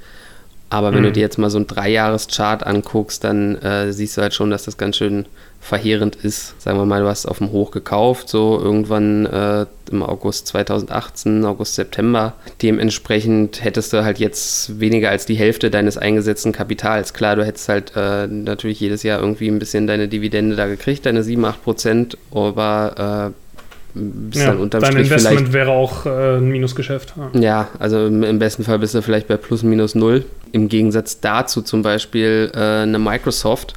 Aber 0.70 0.92
wenn 0.94 1.02
mhm. 1.02 1.06
du 1.06 1.12
dir 1.14 1.22
jetzt 1.22 1.38
mal 1.38 1.50
so 1.50 1.60
ein 1.60 1.68
Dreijahreschart 1.68 2.66
anguckst, 2.66 3.24
dann 3.24 3.56
äh, 3.62 3.94
siehst 3.94 4.18
du 4.18 4.22
halt 4.22 4.34
schon, 4.34 4.50
dass 4.50 4.66
das 4.66 4.78
ganz 4.78 4.98
schön 4.98 5.26
verheerend 5.62 6.16
ist. 6.16 6.60
Sagen 6.62 6.78
wir 6.78 6.86
mal, 6.86 7.02
du 7.02 7.08
hast 7.08 7.26
auf 7.26 7.40
dem 7.40 7.52
Hoch 7.52 7.72
gekauft, 7.72 8.30
so 8.30 8.60
irgendwann 8.62 9.26
äh, 9.26 9.66
im 9.92 10.04
August 10.04 10.48
2018, 10.48 11.44
August, 11.46 11.76
September. 11.76 12.34
Dementsprechend 12.62 13.64
hättest 13.64 13.94
du 13.94 14.04
halt 14.04 14.20
jetzt 14.20 14.80
weniger 14.80 15.10
als 15.10 15.26
die 15.26 15.36
Hälfte 15.36 15.72
deines 15.72 15.98
eingesetzten 15.98 16.52
Kapitals. 16.52 17.14
Klar, 17.14 17.36
du 17.36 17.46
hättest 17.46 17.70
halt 17.70 17.94
äh, 17.96 18.28
natürlich 18.28 18.80
jedes 18.80 19.02
Jahr 19.04 19.20
irgendwie 19.20 19.48
ein 19.48 19.60
bisschen 19.60 19.88
deine 19.88 20.08
Dividende 20.08 20.56
da 20.56 20.68
gekriegt, 20.68 21.06
deine 21.06 21.24
7, 21.24 21.44
8 21.44 21.64
Prozent, 21.64 22.18
aber 22.32 23.34
äh, 23.34 23.45
bist 23.96 24.44
ja, 24.44 24.52
dann 24.52 24.60
unterm 24.60 24.82
dein 24.82 24.92
Strich 24.92 25.06
Investment 25.08 25.54
wäre 25.54 25.72
auch 25.72 26.06
äh, 26.06 26.38
ein 26.38 26.50
Minusgeschäft. 26.50 27.14
Ja. 27.34 27.40
ja. 27.40 27.68
also 27.80 28.08
im, 28.08 28.24
im, 28.24 28.40
besten 28.40 28.64
Fall 28.64 28.80
bist 28.80 28.94
du 28.94 29.02
vielleicht 29.02 29.28
bei 29.28 29.38
plus 29.38 29.64
minus 29.64 29.96
null. 29.96 30.26
Im 30.52 30.68
Gegensatz 30.68 31.22
dazu 31.22 31.62
zum 31.62 31.82
Beispiel 31.82 32.52
äh, 32.54 32.60
eine 32.60 33.00
Microsoft. 33.00 33.74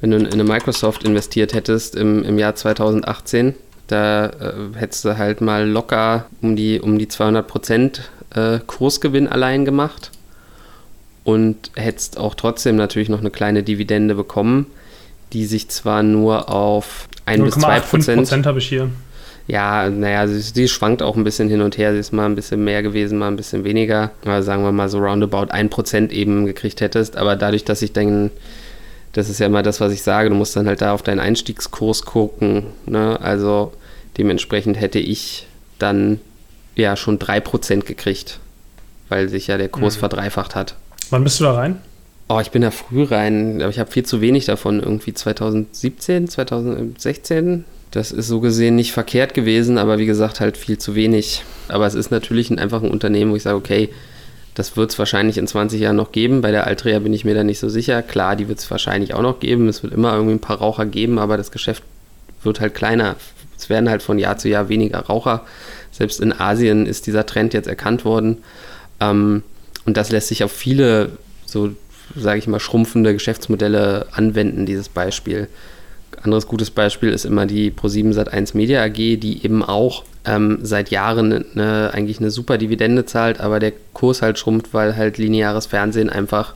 Wenn 0.00 0.10
du 0.10 0.18
in 0.18 0.26
eine 0.26 0.44
Microsoft 0.44 1.04
investiert 1.04 1.54
hättest 1.54 1.96
im, 1.96 2.22
im 2.22 2.38
Jahr 2.38 2.54
2018, 2.54 3.54
da 3.86 4.26
äh, 4.26 4.52
hättest 4.74 5.06
du 5.06 5.16
halt 5.16 5.40
mal 5.40 5.66
locker 5.66 6.26
um 6.42 6.54
die, 6.54 6.78
um 6.78 6.98
die 6.98 7.08
200 7.08 7.46
Prozent 7.46 8.10
äh, 8.34 8.58
Kursgewinn 8.66 9.26
allein 9.26 9.64
gemacht 9.64 10.10
und 11.24 11.70
hättest 11.76 12.18
auch 12.18 12.34
trotzdem 12.34 12.76
natürlich 12.76 13.08
noch 13.08 13.20
eine 13.20 13.30
kleine 13.30 13.62
Dividende 13.62 14.14
bekommen, 14.14 14.66
die 15.32 15.46
sich 15.46 15.70
zwar 15.70 16.02
nur 16.02 16.50
auf 16.50 17.08
1 17.24 17.42
bis 17.42 17.54
2 17.54 17.80
Prozent 17.80 18.46
habe 18.46 18.58
ich 18.58 18.68
hier 18.68 18.90
ja, 19.48 19.88
naja, 19.88 20.26
sie, 20.26 20.40
sie, 20.40 20.68
schwankt 20.68 21.02
auch 21.02 21.16
ein 21.16 21.22
bisschen 21.22 21.48
hin 21.48 21.60
und 21.60 21.78
her. 21.78 21.92
Sie 21.92 22.00
ist 22.00 22.12
mal 22.12 22.26
ein 22.26 22.34
bisschen 22.34 22.64
mehr 22.64 22.82
gewesen, 22.82 23.18
mal 23.18 23.28
ein 23.28 23.36
bisschen 23.36 23.62
weniger. 23.62 24.10
Aber 24.24 24.42
sagen 24.42 24.64
wir 24.64 24.72
mal 24.72 24.88
so 24.88 24.98
roundabout 24.98 25.52
1% 25.52 26.10
eben 26.10 26.46
gekriegt 26.46 26.80
hättest. 26.80 27.16
Aber 27.16 27.36
dadurch, 27.36 27.64
dass 27.64 27.80
sich 27.80 27.92
dein, 27.92 28.30
das 29.12 29.28
ist 29.28 29.38
ja 29.38 29.46
immer 29.46 29.62
das, 29.62 29.80
was 29.80 29.92
ich 29.92 30.02
sage. 30.02 30.30
Du 30.30 30.34
musst 30.34 30.56
dann 30.56 30.66
halt 30.66 30.80
da 30.80 30.92
auf 30.92 31.02
deinen 31.02 31.20
Einstiegskurs 31.20 32.04
gucken. 32.04 32.64
Ne? 32.86 33.20
Also 33.20 33.72
dementsprechend 34.18 34.80
hätte 34.80 34.98
ich 34.98 35.46
dann 35.78 36.20
ja 36.74 36.96
schon 36.96 37.20
3% 37.20 37.84
gekriegt, 37.84 38.40
weil 39.08 39.28
sich 39.28 39.46
ja 39.46 39.58
der 39.58 39.68
Kurs 39.68 39.96
mhm. 39.96 40.00
verdreifacht 40.00 40.56
hat. 40.56 40.74
Wann 41.10 41.22
bist 41.22 41.38
du 41.38 41.44
da 41.44 41.52
rein? 41.52 41.80
Oh, 42.28 42.40
ich 42.40 42.50
bin 42.50 42.62
da 42.62 42.72
früh 42.72 43.04
rein, 43.04 43.62
aber 43.62 43.70
ich 43.70 43.78
habe 43.78 43.92
viel 43.92 44.04
zu 44.04 44.20
wenig 44.20 44.46
davon. 44.46 44.80
Irgendwie 44.80 45.14
2017, 45.14 46.26
2016. 46.26 47.64
Das 47.90 48.12
ist 48.12 48.28
so 48.28 48.40
gesehen 48.40 48.76
nicht 48.76 48.92
verkehrt 48.92 49.34
gewesen, 49.34 49.78
aber 49.78 49.98
wie 49.98 50.06
gesagt, 50.06 50.40
halt 50.40 50.56
viel 50.56 50.78
zu 50.78 50.94
wenig. 50.94 51.44
Aber 51.68 51.86
es 51.86 51.94
ist 51.94 52.10
natürlich 52.10 52.50
ein, 52.50 52.58
einfach 52.58 52.82
ein 52.82 52.90
Unternehmen, 52.90 53.32
wo 53.32 53.36
ich 53.36 53.42
sage, 53.42 53.56
okay, 53.56 53.88
das 54.54 54.76
wird 54.76 54.90
es 54.90 54.98
wahrscheinlich 54.98 55.38
in 55.38 55.46
20 55.46 55.80
Jahren 55.80 55.96
noch 55.96 56.12
geben. 56.12 56.40
Bei 56.40 56.50
der 56.50 56.66
Altria 56.66 56.98
bin 56.98 57.12
ich 57.12 57.24
mir 57.24 57.34
da 57.34 57.44
nicht 57.44 57.58
so 57.58 57.68
sicher. 57.68 58.02
Klar, 58.02 58.36
die 58.36 58.48
wird 58.48 58.58
es 58.58 58.70
wahrscheinlich 58.70 59.14
auch 59.14 59.22
noch 59.22 59.40
geben. 59.40 59.68
Es 59.68 59.82
wird 59.82 59.92
immer 59.92 60.14
irgendwie 60.14 60.34
ein 60.34 60.40
paar 60.40 60.58
Raucher 60.58 60.86
geben, 60.86 61.18
aber 61.18 61.36
das 61.36 61.50
Geschäft 61.50 61.82
wird 62.42 62.60
halt 62.60 62.74
kleiner. 62.74 63.16
Es 63.58 63.68
werden 63.68 63.88
halt 63.88 64.02
von 64.02 64.18
Jahr 64.18 64.38
zu 64.38 64.48
Jahr 64.48 64.68
weniger 64.68 65.00
Raucher. 65.00 65.44
Selbst 65.92 66.20
in 66.20 66.32
Asien 66.32 66.86
ist 66.86 67.06
dieser 67.06 67.26
Trend 67.26 67.54
jetzt 67.54 67.66
erkannt 67.66 68.04
worden. 68.04 68.38
Ähm, 69.00 69.42
und 69.84 69.96
das 69.96 70.10
lässt 70.10 70.28
sich 70.28 70.42
auf 70.42 70.52
viele 70.52 71.12
so 71.44 71.70
sage 72.14 72.38
ich 72.38 72.46
mal, 72.46 72.60
schrumpfende 72.60 73.12
Geschäftsmodelle 73.12 74.06
anwenden, 74.12 74.66
dieses 74.66 74.88
Beispiel. 74.88 75.48
Anderes 76.26 76.46
gutes 76.46 76.70
Beispiel 76.70 77.10
ist 77.10 77.24
immer 77.24 77.46
die 77.46 77.70
Pro7 77.70 78.12
Sat1 78.12 78.56
Media 78.56 78.82
AG, 78.82 78.94
die 78.94 79.40
eben 79.44 79.62
auch 79.62 80.04
ähm, 80.24 80.58
seit 80.62 80.90
Jahren 80.90 81.44
eine, 81.54 81.92
eigentlich 81.94 82.18
eine 82.18 82.30
super 82.30 82.58
Dividende 82.58 83.06
zahlt, 83.06 83.40
aber 83.40 83.60
der 83.60 83.72
Kurs 83.92 84.22
halt 84.22 84.38
schrumpft, 84.38 84.74
weil 84.74 84.96
halt 84.96 85.18
lineares 85.18 85.66
Fernsehen 85.66 86.10
einfach 86.10 86.54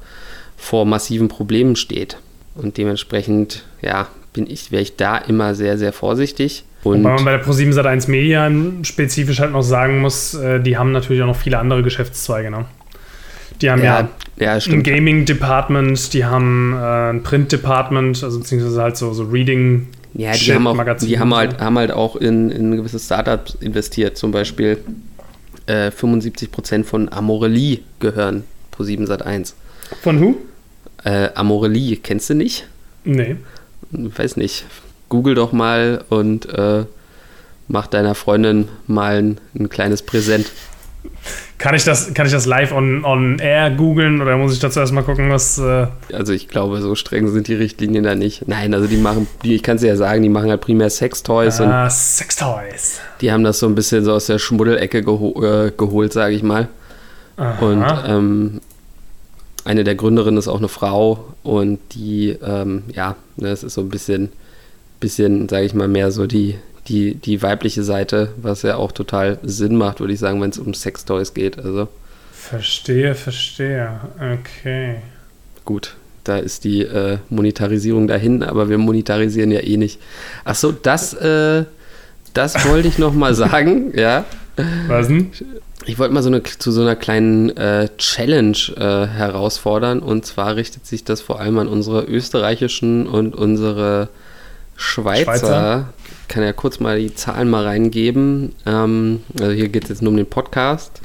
vor 0.57 0.85
massiven 0.85 1.29
Problemen 1.29 1.77
steht. 1.77 2.19
Und 2.57 2.77
dementsprechend, 2.77 3.65
ja, 3.81 4.09
bin 4.33 4.49
ich, 4.49 4.73
wäre 4.73 4.83
ich 4.83 4.97
da 4.97 5.17
immer 5.17 5.55
sehr, 5.55 5.79
sehr 5.79 5.93
vorsichtig. 5.93 6.65
Und 6.83 7.05
Wobei 7.05 7.15
man 7.15 7.25
bei 7.25 7.37
der 7.37 7.45
Pro7 7.45 7.73
Sat1 7.73 8.11
Media 8.11 8.50
spezifisch 8.83 9.39
halt 9.39 9.53
noch 9.53 9.62
sagen 9.62 10.00
muss, 10.00 10.35
äh, 10.35 10.61
die 10.61 10.77
haben 10.77 10.93
natürlich 10.93 11.23
auch 11.23 11.27
noch 11.27 11.37
viele 11.37 11.59
andere 11.59 11.83
Geschäftszweige. 11.83 12.50
Ne? 12.50 12.65
Die 13.62 13.71
haben 13.71 13.83
ja, 13.83 14.09
ja, 14.38 14.57
ja 14.57 14.73
ein 14.73 14.83
Gaming-Department, 14.83 16.12
die 16.14 16.25
haben 16.25 16.73
äh, 16.73 17.11
ein 17.11 17.23
Print-Department, 17.23 18.23
also 18.25 18.38
beziehungsweise 18.38 18.81
halt 18.83 18.97
so, 18.97 19.12
so 19.12 19.25
Reading. 19.25 19.88
Ja, 20.14 20.33
die, 20.33 20.52
haben, 20.52 20.67
auch, 20.67 20.97
die 20.97 21.19
haben, 21.19 21.35
halt, 21.35 21.61
haben 21.61 21.79
halt 21.79 21.93
auch 21.93 22.17
in, 22.17 22.50
in 22.50 22.76
gewisse 22.76 22.99
Startups 22.99 23.57
investiert. 23.61 24.17
Zum 24.17 24.33
Beispiel 24.33 24.79
äh, 25.67 25.90
75% 25.90 26.85
von 26.85 27.12
Amorelie 27.12 27.81
gehören 28.00 28.45
pro 28.73 28.83
7 28.83 29.07
Sat 29.07 29.23
1. 29.23 29.55
Von 30.02 30.21
who? 30.21 30.37
Äh, 31.05 31.29
Amorelie, 31.35 31.97
kennst 31.97 32.31
du 32.31 32.35
nicht? 32.35 32.67
Nee. 33.05 33.37
Weiß 33.90 34.37
nicht. 34.37 34.64
Google 35.09 35.35
doch 35.35 35.52
mal 35.52 36.05
und 36.09 36.49
äh, 36.49 36.85
mach 37.69 37.87
deiner 37.87 38.14
Freundin 38.14 38.69
mal 38.87 39.19
ein, 39.19 39.38
ein 39.59 39.69
kleines 39.69 40.02
Präsent. 40.02 40.50
Kann 41.59 41.75
ich 41.75 41.85
das, 41.85 42.14
kann 42.14 42.26
ich 42.26 42.33
das 42.33 42.47
live 42.47 42.73
on, 42.73 43.04
on 43.04 43.38
air 43.38 43.71
googeln 43.71 44.23
oder 44.23 44.37
muss 44.38 44.54
ich 44.54 44.61
dazu 44.61 44.80
erstmal 44.80 45.04
gucken, 45.04 45.30
was. 45.30 45.59
Äh 45.59 45.88
also 46.12 46.33
ich 46.33 46.49
glaube, 46.49 46.80
so 46.80 46.95
streng 46.95 47.28
sind 47.28 47.49
die 47.49 47.54
Richtlinien 47.54 48.02
da 48.02 48.14
nicht. 48.14 48.49
Nein, 48.49 48.73
also 48.73 48.87
die 48.87 48.97
machen, 48.97 49.26
die, 49.45 49.54
ich 49.54 49.62
kann 49.62 49.76
es 49.76 49.83
ja 49.83 49.95
sagen, 49.97 50.23
die 50.23 50.30
machen 50.30 50.49
halt 50.49 50.62
primär 50.62 50.88
Sextoys. 50.88 51.61
Ah, 51.61 51.90
Sextoys. 51.90 53.00
Die 53.21 53.30
haben 53.30 53.45
das 53.45 53.59
so 53.59 53.66
ein 53.66 53.75
bisschen 53.75 54.04
so 54.04 54.12
aus 54.12 54.26
der 54.26 54.38
Schmuddelecke 54.38 55.02
geho 55.02 55.42
äh, 55.42 55.71
geholt, 55.76 56.12
sage 56.12 56.35
ich 56.35 56.42
mal. 56.42 56.69
Aha. 57.37 57.64
Und 57.64 57.85
ähm, 58.07 58.61
eine 59.64 59.85
der 59.85 59.95
Gründerinnen 59.95 60.38
ist 60.38 60.49
auch 60.49 60.59
eine 60.59 60.69
Frau 60.69 61.25
und 61.42 61.78
die, 61.92 62.37
ähm, 62.42 62.85
ja, 62.95 63.16
das 63.37 63.62
ist 63.62 63.75
so 63.75 63.83
ein 63.83 63.90
bisschen, 63.90 64.33
bisschen, 64.99 65.49
sage 65.49 65.66
ich 65.66 65.75
mal, 65.75 65.88
mehr 65.88 66.11
so 66.11 66.26
die, 66.26 66.57
die, 66.88 67.14
die 67.14 67.42
weibliche 67.42 67.82
Seite, 67.82 68.32
was 68.37 68.62
ja 68.62 68.76
auch 68.76 68.92
total 68.92 69.38
Sinn 69.42 69.76
macht, 69.76 70.00
würde 70.00 70.12
ich 70.12 70.18
sagen, 70.18 70.40
wenn 70.40 70.50
es 70.50 70.58
um 70.58 70.75
Sextoys 70.75 71.34
geht. 71.34 71.58
Also. 71.58 71.88
Verstehe, 72.32 73.14
verstehe. 73.14 74.00
Okay. 74.16 74.96
Gut, 75.64 75.94
da 76.25 76.38
ist 76.38 76.64
die 76.64 76.82
äh, 76.82 77.18
Monetarisierung 77.28 78.08
dahin, 78.08 78.42
aber 78.42 78.68
wir 78.68 78.78
monetarisieren 78.78 79.50
ja 79.50 79.60
eh 79.60 79.76
nicht. 79.76 80.00
Achso, 80.44 80.72
das, 80.72 81.14
äh, 81.14 81.64
das 82.34 82.64
wollte 82.68 82.88
ich 82.88 82.99
noch 82.99 83.14
mal 83.14 83.34
sagen, 83.34 83.92
ja. 83.96 84.25
Was 84.88 85.08
denn? 85.08 85.30
Ich 85.87 85.99
wollte 85.99 86.12
mal 86.12 86.22
so 86.22 86.28
eine, 86.28 86.42
zu 86.42 86.72
so 86.72 86.82
einer 86.82 86.94
kleinen 86.96 87.56
äh, 87.56 87.88
Challenge 87.96 88.56
äh, 88.76 89.06
herausfordern 89.06 90.00
und 90.00 90.26
zwar 90.26 90.56
richtet 90.56 90.87
sich 90.87 91.04
das 91.04 91.22
vor 91.22 91.40
allem 91.40 91.58
an 91.58 91.68
unsere 91.68 92.04
österreichischen 92.04 93.06
und 93.06 93.34
unsere 93.34 94.08
Schweizer, 94.76 95.25
Schweizer 95.25 95.88
kann 96.30 96.44
ja 96.44 96.52
kurz 96.52 96.80
mal 96.80 96.99
die 96.99 97.14
Zahlen 97.14 97.50
mal 97.50 97.64
reingeben. 97.64 98.54
Ähm, 98.64 99.20
also 99.38 99.52
hier 99.52 99.68
geht 99.68 99.84
es 99.84 99.90
jetzt 99.90 100.02
nur 100.02 100.12
um 100.12 100.16
den 100.16 100.26
Podcast. 100.26 101.02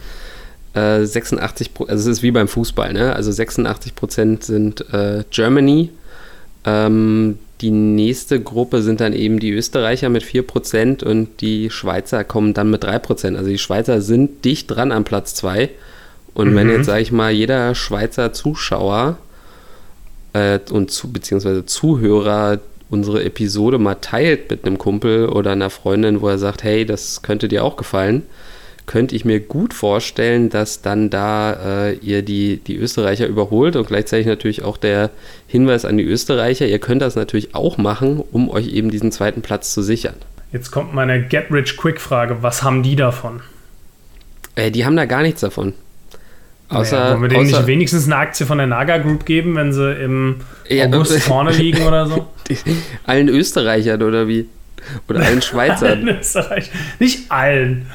Äh, 0.74 1.04
86 1.04 1.72
also 1.80 2.12
es 2.12 2.18
ist 2.18 2.24
wie 2.24 2.32
beim 2.32 2.48
Fußball, 2.48 2.94
ne? 2.94 3.14
Also 3.14 3.32
86 3.32 3.96
Prozent 3.96 4.44
sind 4.44 4.82
äh, 4.94 5.24
Germany. 5.32 5.90
Ähm, 6.64 7.40
die 7.62 7.72
nächste 7.72 8.40
Gruppe 8.40 8.82
sind 8.82 9.02
dann 9.02 9.14
eben 9.14 9.40
die 9.40 9.52
Österreicher 9.52 10.10
mit 10.10 10.24
4% 10.24 11.04
und 11.04 11.42
die 11.42 11.70
Schweizer 11.70 12.24
kommen 12.24 12.54
dann 12.54 12.70
mit 12.70 12.86
3%. 12.86 13.36
Also 13.36 13.50
die 13.50 13.58
Schweizer 13.58 14.02
sind 14.02 14.46
dicht 14.46 14.70
dran 14.70 14.92
am 14.92 15.06
Platz 15.06 15.34
2. 15.36 15.70
Und 16.36 16.52
mhm. 16.52 16.56
wenn 16.56 16.70
jetzt, 16.70 16.86
sage 16.86 17.02
ich 17.02 17.12
mal, 17.12 17.32
jeder 17.32 17.74
Schweizer 17.74 18.32
Zuschauer 18.32 19.18
äh, 20.34 20.60
und 20.70 20.92
zu, 20.92 21.12
beziehungsweise 21.12 21.66
Zuhörer 21.66 22.60
unsere 22.90 23.24
Episode 23.24 23.78
mal 23.78 23.96
teilt 23.96 24.50
mit 24.50 24.66
einem 24.66 24.78
Kumpel 24.78 25.30
oder 25.30 25.52
einer 25.52 25.70
Freundin, 25.70 26.22
wo 26.22 26.30
er 26.30 26.38
sagt, 26.38 26.64
hey, 26.64 26.86
das 26.86 27.22
könnte 27.22 27.48
dir 27.48 27.64
auch 27.64 27.78
gefallen, 27.78 28.24
könnte 28.86 29.16
ich 29.16 29.26
mir 29.26 29.40
gut 29.40 29.74
vorstellen, 29.74 30.50
dass 30.50 30.82
dann 30.82 31.10
da 31.10 31.88
äh, 31.88 31.94
ihr 31.96 32.22
die, 32.22 32.58
die 32.58 32.78
Österreicher 32.78 33.28
überholt 33.28 33.76
und 33.76 33.88
gleichzeitig 33.88 34.28
natürlich 34.28 34.64
auch 34.64 34.78
der 34.78 35.10
Hinweis 35.48 35.86
an 35.86 35.98
die 35.98 36.04
Österreicher, 36.04 36.68
ihr 36.68 36.80
könnt 36.80 37.02
das 37.02 37.16
natürlich 37.16 37.56
auch 37.56 37.78
machen, 37.78 38.24
um 38.32 38.50
euch 38.50 38.68
eben 38.68 38.92
diesen 38.92 39.12
zweiten 39.12 39.42
Platz 39.42 39.74
zu 39.74 39.82
sichern. 39.82 40.16
Jetzt 40.52 40.72
kommt 40.72 40.94
meine 40.94 41.22
Get-Rich-Quick-Frage, 41.22 42.38
was 42.42 42.64
haben 42.64 42.84
die 42.84 42.96
davon? 42.96 43.42
Äh, 44.56 44.72
die 44.72 44.86
haben 44.86 44.96
da 44.96 45.06
gar 45.06 45.24
nichts 45.24 45.42
davon. 45.42 45.74
Außer, 46.70 46.98
naja, 46.98 47.12
wollen 47.12 47.22
wir 47.22 47.30
denen 47.30 47.46
nicht 47.46 47.68
wenigstens 47.68 48.06
eine 48.06 48.18
Aktie 48.18 48.46
von 48.46 48.58
der 48.58 48.68
Naga 48.68 48.98
Group 48.98 49.26
geben, 49.26 49.56
wenn 49.56 49.72
sie 49.72 49.92
im 49.94 50.38
ja, 50.68 50.86
August 50.86 51.20
vorne 51.20 51.52
liegen 51.52 51.84
oder 51.84 52.08
so? 52.08 52.28
Die, 52.50 52.58
allen 53.06 53.30
Österreichern 53.30 54.02
oder 54.02 54.28
wie? 54.28 54.48
Oder 55.08 55.22
allen 55.22 55.42
Schweizern? 55.44 55.90
allen 55.90 56.20
Österreich. 56.20 56.72
Nicht 57.00 57.32
allen. 57.32 57.88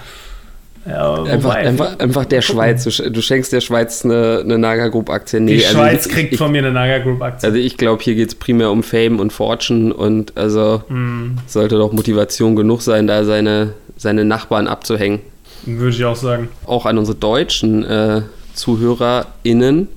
Ja, 0.86 1.22
einfach, 1.24 1.54
einfach, 1.54 1.98
einfach 1.98 2.24
der 2.24 2.40
Schweiz. 2.40 2.84
Du, 2.84 3.10
du, 3.10 3.20
schenkst 3.20 3.52
der 3.52 3.60
Schweiz 3.60 4.04
eine, 4.04 4.40
eine 4.42 4.56
Naga 4.56 4.88
Group 4.88 5.10
Aktie. 5.10 5.38
Nee, 5.38 5.58
Die 5.58 5.66
also 5.66 5.76
Schweiz 5.76 6.06
ich, 6.06 6.12
kriegt 6.12 6.32
ich, 6.32 6.38
von 6.38 6.50
mir 6.50 6.58
eine 6.58 6.72
Naga 6.72 6.98
Group 6.98 7.20
Aktie. 7.20 7.48
Also 7.48 7.60
ich 7.60 7.76
glaube, 7.76 8.02
hier 8.02 8.14
geht 8.14 8.28
es 8.28 8.34
primär 8.34 8.70
um 8.70 8.82
Fame 8.82 9.20
und 9.20 9.30
Fortune 9.32 9.92
und 9.92 10.36
also 10.38 10.82
mm. 10.88 11.38
sollte 11.46 11.76
doch 11.76 11.92
Motivation 11.92 12.56
genug 12.56 12.80
sein, 12.80 13.06
da 13.06 13.24
seine, 13.24 13.74
seine 13.98 14.24
Nachbarn 14.24 14.68
abzuhängen. 14.68 15.20
Würde 15.66 15.94
ich 15.94 16.04
auch 16.04 16.16
sagen. 16.16 16.48
Auch 16.64 16.86
an 16.86 16.96
unsere 16.96 17.18
deutschen 17.18 17.84
äh, 17.84 18.22
ZuhörerInnen. 18.54 19.88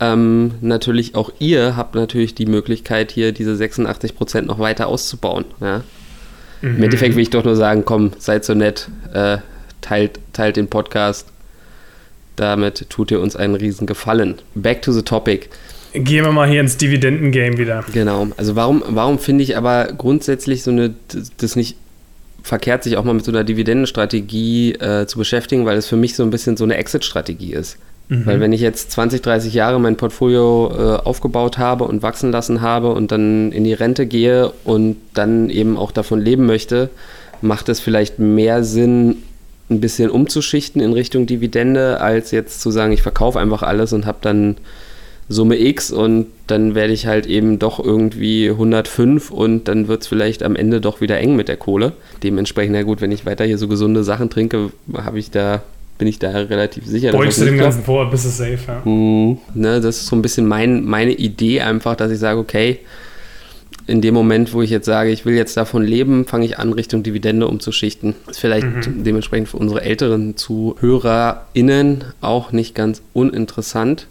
Ähm, 0.00 0.52
natürlich 0.60 1.14
auch 1.14 1.32
ihr 1.38 1.76
habt 1.76 1.94
natürlich 1.94 2.34
die 2.34 2.46
Möglichkeit, 2.46 3.12
hier 3.12 3.32
diese 3.32 3.54
86 3.54 4.16
Prozent 4.16 4.46
noch 4.48 4.58
weiter 4.58 4.88
auszubauen. 4.88 5.44
Ja? 5.60 5.82
Mhm. 6.60 6.76
Im 6.76 6.82
Endeffekt 6.82 7.14
will 7.14 7.22
ich 7.22 7.30
doch 7.30 7.44
nur 7.44 7.56
sagen, 7.56 7.84
komm, 7.84 8.12
seid 8.18 8.44
so 8.44 8.54
nett, 8.54 8.88
äh, 9.12 9.38
teilt, 9.80 10.18
teilt 10.32 10.56
den 10.56 10.68
Podcast. 10.68 11.28
Damit 12.36 12.88
tut 12.88 13.10
ihr 13.10 13.20
uns 13.20 13.36
einen 13.36 13.54
riesen 13.54 13.86
Gefallen. 13.86 14.36
Back 14.54 14.82
to 14.82 14.92
the 14.92 15.02
topic. 15.02 15.48
Gehen 15.92 16.24
wir 16.24 16.32
mal 16.32 16.48
hier 16.48 16.62
ins 16.62 16.78
Dividendengame 16.78 17.58
wieder. 17.58 17.84
Genau. 17.92 18.28
Also 18.38 18.56
warum, 18.56 18.82
warum 18.88 19.18
finde 19.18 19.44
ich 19.44 19.56
aber 19.58 19.92
grundsätzlich 19.96 20.62
so 20.62 20.70
eine, 20.70 20.94
das 21.36 21.54
nicht 21.54 21.76
verkehrt, 22.42 22.84
sich 22.84 22.96
auch 22.96 23.04
mal 23.04 23.14
mit 23.14 23.24
so 23.24 23.30
einer 23.30 23.44
Dividendenstrategie 23.44 24.72
äh, 24.74 25.06
zu 25.06 25.18
beschäftigen, 25.18 25.64
weil 25.64 25.76
es 25.76 25.86
für 25.86 25.96
mich 25.96 26.14
so 26.14 26.22
ein 26.22 26.30
bisschen 26.30 26.56
so 26.56 26.64
eine 26.64 26.76
Exit-Strategie 26.76 27.52
ist. 27.52 27.78
Mhm. 28.08 28.26
Weil 28.26 28.40
wenn 28.40 28.52
ich 28.52 28.60
jetzt 28.60 28.90
20, 28.92 29.22
30 29.22 29.54
Jahre 29.54 29.80
mein 29.80 29.96
Portfolio 29.96 30.70
äh, 30.70 31.06
aufgebaut 31.06 31.58
habe 31.58 31.84
und 31.84 32.02
wachsen 32.02 32.32
lassen 32.32 32.60
habe 32.60 32.92
und 32.92 33.12
dann 33.12 33.52
in 33.52 33.64
die 33.64 33.72
Rente 33.72 34.06
gehe 34.06 34.52
und 34.64 34.96
dann 35.14 35.50
eben 35.50 35.76
auch 35.76 35.92
davon 35.92 36.20
leben 36.20 36.46
möchte, 36.46 36.90
macht 37.40 37.68
es 37.68 37.80
vielleicht 37.80 38.18
mehr 38.18 38.64
Sinn, 38.64 39.16
ein 39.70 39.80
bisschen 39.80 40.10
umzuschichten 40.10 40.82
in 40.82 40.92
Richtung 40.92 41.26
Dividende, 41.26 42.00
als 42.00 42.30
jetzt 42.30 42.60
zu 42.60 42.70
sagen, 42.70 42.92
ich 42.92 43.02
verkaufe 43.02 43.40
einfach 43.40 43.62
alles 43.62 43.92
und 43.92 44.04
habe 44.04 44.18
dann 44.20 44.56
Summe 45.32 45.58
X 45.58 45.90
und 45.90 46.26
dann 46.46 46.74
werde 46.74 46.92
ich 46.92 47.06
halt 47.06 47.26
eben 47.26 47.58
doch 47.58 47.82
irgendwie 47.82 48.50
105 48.50 49.30
und 49.30 49.68
dann 49.68 49.88
wird 49.88 50.02
es 50.02 50.08
vielleicht 50.08 50.42
am 50.42 50.56
Ende 50.56 50.80
doch 50.80 51.00
wieder 51.00 51.18
eng 51.18 51.36
mit 51.36 51.48
der 51.48 51.56
Kohle. 51.56 51.92
Dementsprechend, 52.22 52.74
na 52.74 52.82
gut, 52.82 53.00
wenn 53.00 53.12
ich 53.12 53.26
weiter 53.26 53.44
hier 53.44 53.58
so 53.58 53.68
gesunde 53.68 54.04
Sachen 54.04 54.30
trinke, 54.30 54.70
habe 54.94 55.18
ich 55.18 55.30
da 55.30 55.62
bin 55.98 56.08
ich 56.08 56.18
da 56.18 56.30
relativ 56.30 56.84
sicher. 56.84 57.12
Beugst 57.12 57.40
du 57.40 57.44
dem 57.44 57.58
Ganzen 57.58 57.84
vor, 57.84 58.10
bist 58.10 58.24
du 58.24 58.28
safe, 58.28 58.58
ja. 58.66 58.82
Mhm. 58.84 59.38
Ne, 59.54 59.80
das 59.80 59.98
ist 59.98 60.06
so 60.06 60.16
ein 60.16 60.22
bisschen 60.22 60.46
mein, 60.46 60.84
meine 60.84 61.12
Idee 61.12 61.60
einfach, 61.60 61.94
dass 61.94 62.10
ich 62.10 62.18
sage, 62.18 62.40
okay, 62.40 62.80
in 63.86 64.00
dem 64.00 64.14
Moment, 64.14 64.52
wo 64.52 64.62
ich 64.62 64.70
jetzt 64.70 64.86
sage, 64.86 65.10
ich 65.10 65.24
will 65.24 65.34
jetzt 65.34 65.56
davon 65.56 65.82
leben, 65.82 66.24
fange 66.24 66.44
ich 66.44 66.58
an, 66.58 66.72
Richtung 66.72 67.02
Dividende 67.02 67.46
umzuschichten. 67.46 68.14
Ist 68.28 68.40
vielleicht 68.40 68.66
mhm. 68.66 69.04
dementsprechend 69.04 69.48
für 69.48 69.58
unsere 69.58 69.82
älteren 69.82 70.36
ZuhörerInnen 70.36 72.04
auch 72.20 72.52
nicht 72.52 72.74
ganz 72.74 73.02
uninteressant. 73.12 74.06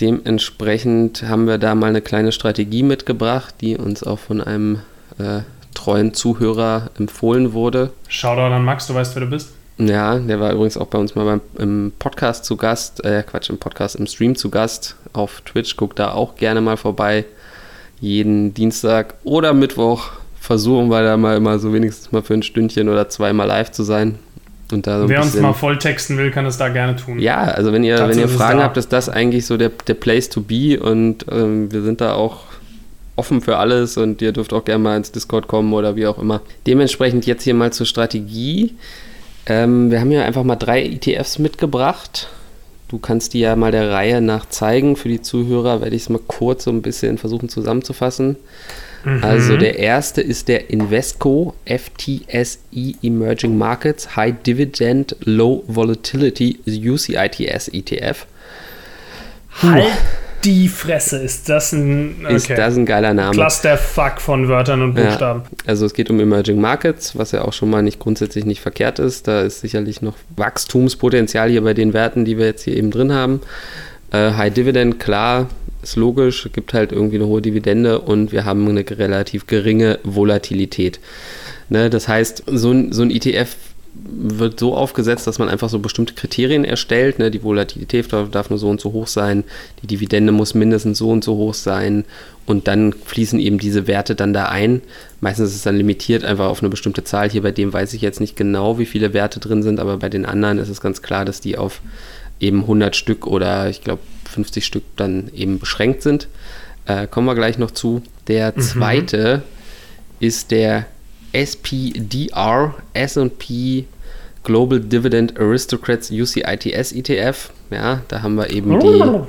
Dementsprechend 0.00 1.24
haben 1.24 1.46
wir 1.46 1.58
da 1.58 1.74
mal 1.74 1.88
eine 1.88 2.00
kleine 2.00 2.32
Strategie 2.32 2.82
mitgebracht, 2.82 3.54
die 3.60 3.76
uns 3.76 4.02
auch 4.02 4.18
von 4.18 4.40
einem 4.40 4.80
äh, 5.18 5.40
treuen 5.74 6.14
Zuhörer 6.14 6.90
empfohlen 6.98 7.52
wurde. 7.52 7.90
Shoutout 8.08 8.54
an 8.54 8.64
Max, 8.64 8.86
du 8.86 8.94
weißt, 8.94 9.14
wer 9.16 9.24
du 9.24 9.30
bist. 9.30 9.50
Ja, 9.78 10.18
der 10.18 10.40
war 10.40 10.52
übrigens 10.52 10.76
auch 10.76 10.88
bei 10.88 10.98
uns 10.98 11.14
mal 11.14 11.24
beim, 11.24 11.40
im 11.56 11.92
Podcast 11.98 12.44
zu 12.44 12.56
Gast, 12.56 13.04
äh, 13.04 13.22
Quatsch, 13.22 13.48
im 13.48 13.58
Podcast, 13.58 13.96
im 13.96 14.06
Stream 14.06 14.34
zu 14.34 14.50
Gast 14.50 14.96
auf 15.12 15.40
Twitch. 15.42 15.76
Guckt 15.76 15.98
da 15.98 16.12
auch 16.12 16.34
gerne 16.36 16.60
mal 16.60 16.76
vorbei 16.76 17.24
jeden 18.00 18.54
Dienstag 18.54 19.14
oder 19.24 19.52
Mittwoch 19.54 20.10
versuchen 20.40 20.88
wir 20.88 21.02
da 21.02 21.16
mal 21.16 21.36
immer 21.36 21.58
so 21.58 21.72
wenigstens 21.72 22.12
mal 22.12 22.22
für 22.22 22.34
ein 22.34 22.42
Stündchen 22.42 22.88
oder 22.88 23.08
zweimal 23.08 23.46
live 23.46 23.70
zu 23.70 23.82
sein. 23.82 24.18
Und 24.72 24.86
da 24.86 25.00
so 25.00 25.08
Wer 25.08 25.22
uns 25.22 25.34
mal 25.34 25.54
volltexten 25.54 26.18
will, 26.18 26.30
kann 26.30 26.44
das 26.44 26.58
da 26.58 26.68
gerne 26.68 26.96
tun. 26.96 27.18
Ja, 27.18 27.42
also 27.44 27.72
wenn 27.72 27.84
ihr, 27.84 28.06
wenn 28.06 28.18
ihr 28.18 28.28
Fragen 28.28 28.60
habt, 28.60 28.76
ist 28.76 28.92
das 28.92 29.08
eigentlich 29.08 29.46
so 29.46 29.56
der, 29.56 29.70
der 29.86 29.94
Place 29.94 30.28
to 30.28 30.42
be 30.42 30.78
und 30.78 31.24
ähm, 31.30 31.72
wir 31.72 31.82
sind 31.82 32.00
da 32.00 32.14
auch 32.14 32.40
offen 33.16 33.40
für 33.40 33.56
alles 33.56 33.96
und 33.96 34.22
ihr 34.22 34.32
dürft 34.32 34.52
auch 34.52 34.64
gerne 34.64 34.82
mal 34.82 34.96
ins 34.96 35.10
Discord 35.10 35.48
kommen 35.48 35.72
oder 35.72 35.96
wie 35.96 36.06
auch 36.06 36.18
immer. 36.18 36.42
Dementsprechend 36.66 37.26
jetzt 37.26 37.44
hier 37.44 37.54
mal 37.54 37.72
zur 37.72 37.86
Strategie. 37.86 38.74
Ähm, 39.46 39.90
wir 39.90 40.00
haben 40.00 40.12
ja 40.12 40.22
einfach 40.24 40.44
mal 40.44 40.56
drei 40.56 40.84
ETFs 40.84 41.38
mitgebracht 41.38 42.28
Du 42.88 42.98
kannst 42.98 43.34
die 43.34 43.40
ja 43.40 43.54
mal 43.54 43.70
der 43.70 43.90
Reihe 43.90 44.20
nach 44.20 44.48
zeigen. 44.48 44.96
Für 44.96 45.08
die 45.08 45.20
Zuhörer 45.20 45.82
werde 45.82 45.94
ich 45.94 46.02
es 46.02 46.08
mal 46.08 46.20
kurz 46.26 46.64
so 46.64 46.70
ein 46.70 46.82
bisschen 46.82 47.18
versuchen 47.18 47.48
zusammenzufassen. 47.48 48.36
Mhm. 49.04 49.22
Also 49.22 49.56
der 49.56 49.78
erste 49.78 50.22
ist 50.22 50.48
der 50.48 50.70
Invesco 50.70 51.54
FTSE 51.66 52.58
Emerging 53.02 53.58
Markets 53.58 54.16
High 54.16 54.34
Dividend 54.44 55.16
Low 55.20 55.64
Volatility 55.66 56.58
UCITS 56.66 57.68
ETF. 57.68 58.26
Halt 59.62 59.92
die 60.44 60.68
Fresse, 60.68 61.18
ist 61.18 61.48
das 61.48 61.72
ein, 61.72 62.16
okay. 62.24 62.34
ist 62.34 62.50
das 62.50 62.76
ein 62.76 62.86
geiler 62.86 63.14
Name. 63.14 63.32
Clusterfuck 63.32 64.20
von 64.20 64.48
Wörtern 64.48 64.82
und 64.82 64.94
Buchstaben. 64.94 65.42
Ja, 65.42 65.58
also 65.66 65.86
es 65.86 65.94
geht 65.94 66.10
um 66.10 66.20
Emerging 66.20 66.60
Markets, 66.60 67.16
was 67.16 67.32
ja 67.32 67.42
auch 67.42 67.52
schon 67.52 67.70
mal 67.70 67.82
nicht 67.82 67.98
grundsätzlich 67.98 68.44
nicht 68.44 68.60
verkehrt 68.60 68.98
ist. 68.98 69.28
Da 69.28 69.42
ist 69.42 69.60
sicherlich 69.60 70.02
noch 70.02 70.14
Wachstumspotenzial 70.36 71.50
hier 71.50 71.62
bei 71.62 71.74
den 71.74 71.92
Werten, 71.92 72.24
die 72.24 72.38
wir 72.38 72.46
jetzt 72.46 72.62
hier 72.62 72.76
eben 72.76 72.90
drin 72.90 73.12
haben. 73.12 73.40
Äh, 74.12 74.32
High 74.32 74.52
Dividend, 74.52 75.00
klar, 75.00 75.48
ist 75.82 75.96
logisch, 75.96 76.48
gibt 76.52 76.74
halt 76.74 76.92
irgendwie 76.92 77.16
eine 77.16 77.26
hohe 77.26 77.42
Dividende 77.42 78.00
und 78.00 78.32
wir 78.32 78.44
haben 78.44 78.68
eine 78.68 78.84
relativ 78.88 79.46
geringe 79.46 79.98
Volatilität. 80.04 81.00
Ne, 81.70 81.90
das 81.90 82.08
heißt, 82.08 82.44
so 82.46 82.72
ein, 82.72 82.92
so 82.92 83.02
ein 83.02 83.10
ETF 83.10 83.54
wird 84.04 84.60
so 84.60 84.74
aufgesetzt, 84.74 85.26
dass 85.26 85.38
man 85.38 85.48
einfach 85.48 85.68
so 85.68 85.78
bestimmte 85.78 86.14
Kriterien 86.14 86.64
erstellt. 86.64 87.18
Ne? 87.18 87.30
Die 87.30 87.42
Volatilität 87.42 88.12
darf 88.12 88.50
nur 88.50 88.58
so 88.58 88.68
und 88.68 88.80
so 88.80 88.92
hoch 88.92 89.06
sein, 89.06 89.44
die 89.82 89.86
Dividende 89.86 90.32
muss 90.32 90.54
mindestens 90.54 90.98
so 90.98 91.10
und 91.10 91.24
so 91.24 91.36
hoch 91.36 91.54
sein 91.54 92.04
und 92.46 92.68
dann 92.68 92.92
fließen 92.92 93.38
eben 93.40 93.58
diese 93.58 93.86
Werte 93.86 94.14
dann 94.14 94.32
da 94.32 94.46
ein. 94.46 94.82
Meistens 95.20 95.50
ist 95.50 95.56
es 95.56 95.62
dann 95.62 95.76
limitiert 95.76 96.24
einfach 96.24 96.46
auf 96.46 96.60
eine 96.60 96.70
bestimmte 96.70 97.04
Zahl. 97.04 97.30
Hier 97.30 97.42
bei 97.42 97.50
dem 97.50 97.72
weiß 97.72 97.92
ich 97.92 98.00
jetzt 98.00 98.20
nicht 98.20 98.36
genau, 98.36 98.78
wie 98.78 98.86
viele 98.86 99.12
Werte 99.12 99.40
drin 99.40 99.62
sind, 99.62 99.80
aber 99.80 99.98
bei 99.98 100.08
den 100.08 100.24
anderen 100.24 100.58
ist 100.58 100.68
es 100.68 100.80
ganz 100.80 101.02
klar, 101.02 101.24
dass 101.24 101.40
die 101.40 101.58
auf 101.58 101.80
eben 102.40 102.62
100 102.62 102.94
Stück 102.94 103.26
oder 103.26 103.68
ich 103.68 103.82
glaube 103.82 104.02
50 104.30 104.64
Stück 104.64 104.84
dann 104.96 105.30
eben 105.34 105.58
beschränkt 105.58 106.02
sind. 106.02 106.28
Äh, 106.86 107.06
kommen 107.06 107.26
wir 107.26 107.34
gleich 107.34 107.58
noch 107.58 107.70
zu. 107.70 108.02
Der 108.28 108.52
mhm. 108.54 108.60
zweite 108.60 109.42
mhm. 109.44 110.26
ist 110.26 110.50
der 110.50 110.86
SPDR, 111.32 112.74
S&P 112.94 113.84
Global 114.44 114.80
Dividend 114.80 115.38
Aristocrats 115.38 116.10
UCITS 116.10 116.92
ETF. 116.92 117.50
Ja, 117.70 118.02
da 118.08 118.22
haben 118.22 118.36
wir 118.36 118.50
eben 118.50 118.80
die, 118.80 119.20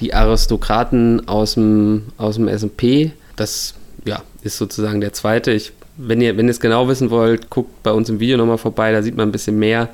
die 0.00 0.14
Aristokraten 0.14 1.26
aus 1.28 1.54
dem, 1.54 2.04
aus 2.18 2.36
dem 2.36 2.48
S&P. 2.48 3.12
Das 3.36 3.74
ja, 4.04 4.22
ist 4.42 4.58
sozusagen 4.58 5.00
der 5.00 5.12
zweite. 5.12 5.52
Ich, 5.52 5.72
wenn, 5.96 6.20
ihr, 6.20 6.36
wenn 6.36 6.46
ihr 6.46 6.50
es 6.50 6.60
genau 6.60 6.88
wissen 6.88 7.10
wollt, 7.10 7.48
guckt 7.48 7.82
bei 7.82 7.92
uns 7.92 8.08
im 8.08 8.20
Video 8.20 8.36
nochmal 8.36 8.58
vorbei, 8.58 8.92
da 8.92 9.02
sieht 9.02 9.16
man 9.16 9.28
ein 9.28 9.32
bisschen 9.32 9.58
mehr. 9.58 9.88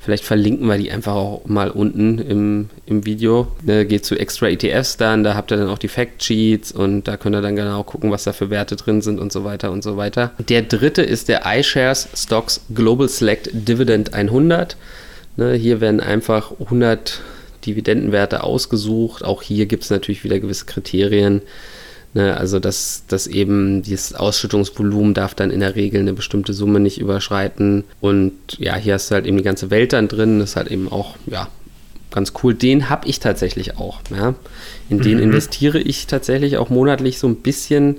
Vielleicht 0.00 0.24
verlinken 0.24 0.66
wir 0.68 0.78
die 0.78 0.92
einfach 0.92 1.14
auch 1.14 1.46
mal 1.46 1.70
unten 1.70 2.18
im, 2.18 2.70
im 2.86 3.04
Video. 3.04 3.48
Ne, 3.62 3.84
geht 3.84 4.04
zu 4.04 4.16
Extra 4.16 4.48
ETFs 4.48 4.96
dann, 4.96 5.24
da 5.24 5.34
habt 5.34 5.50
ihr 5.50 5.56
dann 5.56 5.68
auch 5.68 5.78
die 5.78 5.88
Factsheets 5.88 6.70
und 6.72 7.08
da 7.08 7.16
könnt 7.16 7.34
ihr 7.34 7.42
dann 7.42 7.56
genau 7.56 7.82
gucken, 7.82 8.10
was 8.10 8.24
da 8.24 8.32
für 8.32 8.48
Werte 8.48 8.76
drin 8.76 9.02
sind 9.02 9.18
und 9.18 9.32
so 9.32 9.44
weiter 9.44 9.72
und 9.72 9.82
so 9.82 9.96
weiter. 9.96 10.32
Der 10.48 10.62
dritte 10.62 11.02
ist 11.02 11.28
der 11.28 11.42
iShares 11.44 12.08
Stocks 12.14 12.60
Global 12.72 13.08
Select 13.08 13.50
Dividend 13.52 14.14
100. 14.14 14.76
Ne, 15.36 15.54
hier 15.54 15.80
werden 15.80 16.00
einfach 16.00 16.52
100 16.60 17.20
Dividendenwerte 17.66 18.44
ausgesucht. 18.44 19.24
Auch 19.24 19.42
hier 19.42 19.66
gibt 19.66 19.82
es 19.82 19.90
natürlich 19.90 20.22
wieder 20.24 20.38
gewisse 20.38 20.66
Kriterien. 20.66 21.42
Ne, 22.18 22.36
also 22.36 22.58
dass, 22.58 23.04
dass 23.06 23.28
eben 23.28 23.82
dieses 23.82 24.12
Ausschüttungsvolumen 24.12 25.14
darf 25.14 25.36
dann 25.36 25.52
in 25.52 25.60
der 25.60 25.76
Regel 25.76 26.00
eine 26.00 26.14
bestimmte 26.14 26.52
Summe 26.52 26.80
nicht 26.80 26.98
überschreiten. 27.00 27.84
Und 28.00 28.32
ja, 28.58 28.74
hier 28.74 28.94
hast 28.94 29.08
du 29.08 29.14
halt 29.14 29.24
eben 29.24 29.36
die 29.36 29.44
ganze 29.44 29.70
Welt 29.70 29.92
dann 29.92 30.08
drin. 30.08 30.40
Das 30.40 30.50
ist 30.50 30.56
halt 30.56 30.66
eben 30.66 30.90
auch, 30.90 31.14
ja, 31.26 31.46
ganz 32.10 32.32
cool. 32.42 32.54
Den 32.54 32.90
habe 32.90 33.06
ich 33.06 33.20
tatsächlich 33.20 33.76
auch. 33.78 34.00
Ja. 34.10 34.34
In 34.90 34.98
den 34.98 35.18
mhm. 35.18 35.22
investiere 35.22 35.78
ich 35.78 36.08
tatsächlich 36.08 36.56
auch 36.56 36.70
monatlich 36.70 37.20
so 37.20 37.28
ein 37.28 37.36
bisschen, 37.36 37.98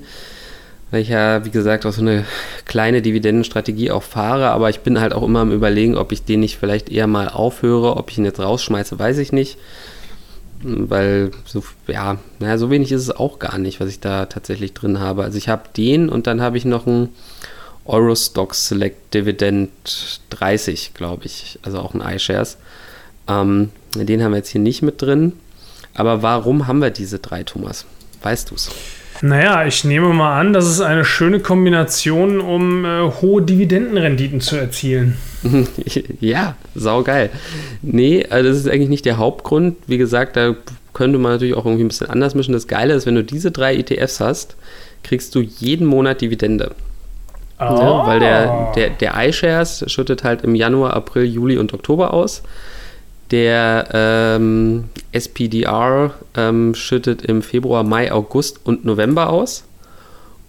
weil 0.91 1.01
ich 1.01 1.07
ja, 1.07 1.45
wie 1.45 1.51
gesagt, 1.51 1.85
auch 1.85 1.93
so 1.93 2.01
eine 2.01 2.25
kleine 2.65 3.01
Dividendenstrategie 3.01 3.89
auch 3.89 4.03
fahre. 4.03 4.49
Aber 4.49 4.69
ich 4.69 4.81
bin 4.81 4.99
halt 4.99 5.13
auch 5.13 5.23
immer 5.23 5.39
am 5.39 5.53
Überlegen, 5.53 5.95
ob 5.95 6.11
ich 6.11 6.25
den 6.25 6.41
nicht 6.41 6.57
vielleicht 6.57 6.89
eher 6.89 7.07
mal 7.07 7.29
aufhöre. 7.29 7.95
Ob 7.95 8.11
ich 8.11 8.17
ihn 8.17 8.25
jetzt 8.25 8.41
rausschmeiße, 8.41 8.99
weiß 8.99 9.17
ich 9.19 9.31
nicht 9.31 9.57
weil 10.61 11.31
so, 11.45 11.63
ja, 11.87 12.17
naja, 12.39 12.57
so 12.57 12.69
wenig 12.69 12.91
ist 12.91 13.01
es 13.01 13.11
auch 13.11 13.39
gar 13.39 13.57
nicht, 13.57 13.79
was 13.79 13.89
ich 13.89 13.99
da 13.99 14.25
tatsächlich 14.25 14.73
drin 14.73 14.99
habe. 14.99 15.23
Also 15.23 15.37
ich 15.37 15.49
habe 15.49 15.63
den 15.75 16.09
und 16.09 16.27
dann 16.27 16.41
habe 16.41 16.57
ich 16.57 16.65
noch 16.65 16.85
einen 16.85 17.09
Eurostock 17.85 18.53
Select 18.53 19.13
Dividend 19.13 20.21
30, 20.29 20.93
glaube 20.93 21.25
ich, 21.25 21.59
also 21.61 21.79
auch 21.79 21.93
ein 21.93 22.01
iShares. 22.01 22.57
Ähm, 23.27 23.69
den 23.95 24.23
haben 24.23 24.31
wir 24.31 24.37
jetzt 24.37 24.49
hier 24.49 24.61
nicht 24.61 24.81
mit 24.81 25.01
drin. 25.01 25.33
Aber 25.93 26.21
warum 26.21 26.67
haben 26.67 26.81
wir 26.81 26.91
diese 26.91 27.19
drei, 27.19 27.43
Thomas? 27.43 27.85
Weißt 28.21 28.51
du 28.51 28.55
es? 28.55 28.69
Naja, 29.21 29.65
ich 29.65 29.83
nehme 29.83 30.13
mal 30.13 30.39
an, 30.39 30.53
das 30.53 30.69
ist 30.69 30.81
eine 30.81 31.03
schöne 31.03 31.39
Kombination, 31.39 32.39
um 32.39 32.85
äh, 32.85 33.11
hohe 33.21 33.41
Dividendenrenditen 33.41 34.39
zu 34.39 34.55
erzielen. 34.55 35.17
ja, 36.21 36.55
saugeil. 36.73 37.29
Nee, 37.81 38.25
also 38.29 38.49
das 38.49 38.57
ist 38.57 38.69
eigentlich 38.69 38.89
nicht 38.89 39.05
der 39.05 39.17
Hauptgrund. 39.17 39.75
Wie 39.87 39.97
gesagt, 39.97 40.37
da 40.37 40.55
könnte 40.93 41.17
man 41.17 41.33
natürlich 41.33 41.55
auch 41.55 41.65
irgendwie 41.65 41.83
ein 41.83 41.89
bisschen 41.89 42.09
anders 42.09 42.33
mischen. 42.33 42.53
Das 42.53 42.67
Geile 42.67 42.93
ist, 42.93 43.05
wenn 43.05 43.15
du 43.15 43.23
diese 43.23 43.51
drei 43.51 43.75
ETFs 43.75 44.19
hast, 44.19 44.55
kriegst 45.03 45.35
du 45.35 45.41
jeden 45.41 45.85
Monat 45.85 46.21
Dividende. 46.21 46.71
Oh. 47.59 47.63
Ja, 47.63 48.07
weil 48.07 48.19
der, 48.19 48.71
der, 48.75 48.89
der 48.89 49.27
iShares 49.27 49.83
schüttet 49.87 50.23
halt 50.23 50.43
im 50.43 50.55
Januar, 50.55 50.93
April, 50.93 51.25
Juli 51.25 51.57
und 51.57 51.73
Oktober 51.73 52.13
aus. 52.13 52.41
Der 53.31 53.87
ähm, 53.93 54.85
SPDR 55.11 56.13
ähm, 56.35 56.73
schüttet 56.73 57.23
im 57.23 57.41
Februar, 57.41 57.83
Mai, 57.83 58.11
August 58.11 58.65
und 58.65 58.85
November 58.85 59.29
aus. 59.29 59.65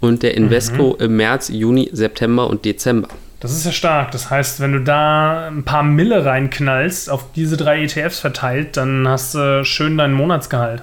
Und 0.00 0.22
der 0.22 0.34
Invesco 0.34 0.96
mhm. 0.98 1.04
im 1.04 1.16
März, 1.16 1.50
Juni, 1.50 1.90
September 1.92 2.48
und 2.48 2.64
Dezember. 2.64 3.08
Das 3.40 3.52
ist 3.52 3.64
ja 3.66 3.72
stark. 3.72 4.12
Das 4.12 4.30
heißt, 4.30 4.60
wenn 4.60 4.72
du 4.72 4.80
da 4.80 5.48
ein 5.48 5.64
paar 5.64 5.82
Mille 5.82 6.24
reinknallst, 6.24 7.10
auf 7.10 7.32
diese 7.34 7.56
drei 7.56 7.82
ETFs 7.82 8.18
verteilt, 8.18 8.76
dann 8.76 9.06
hast 9.08 9.34
du 9.34 9.64
schön 9.64 9.98
deinen 9.98 10.14
Monatsgehalt. 10.14 10.82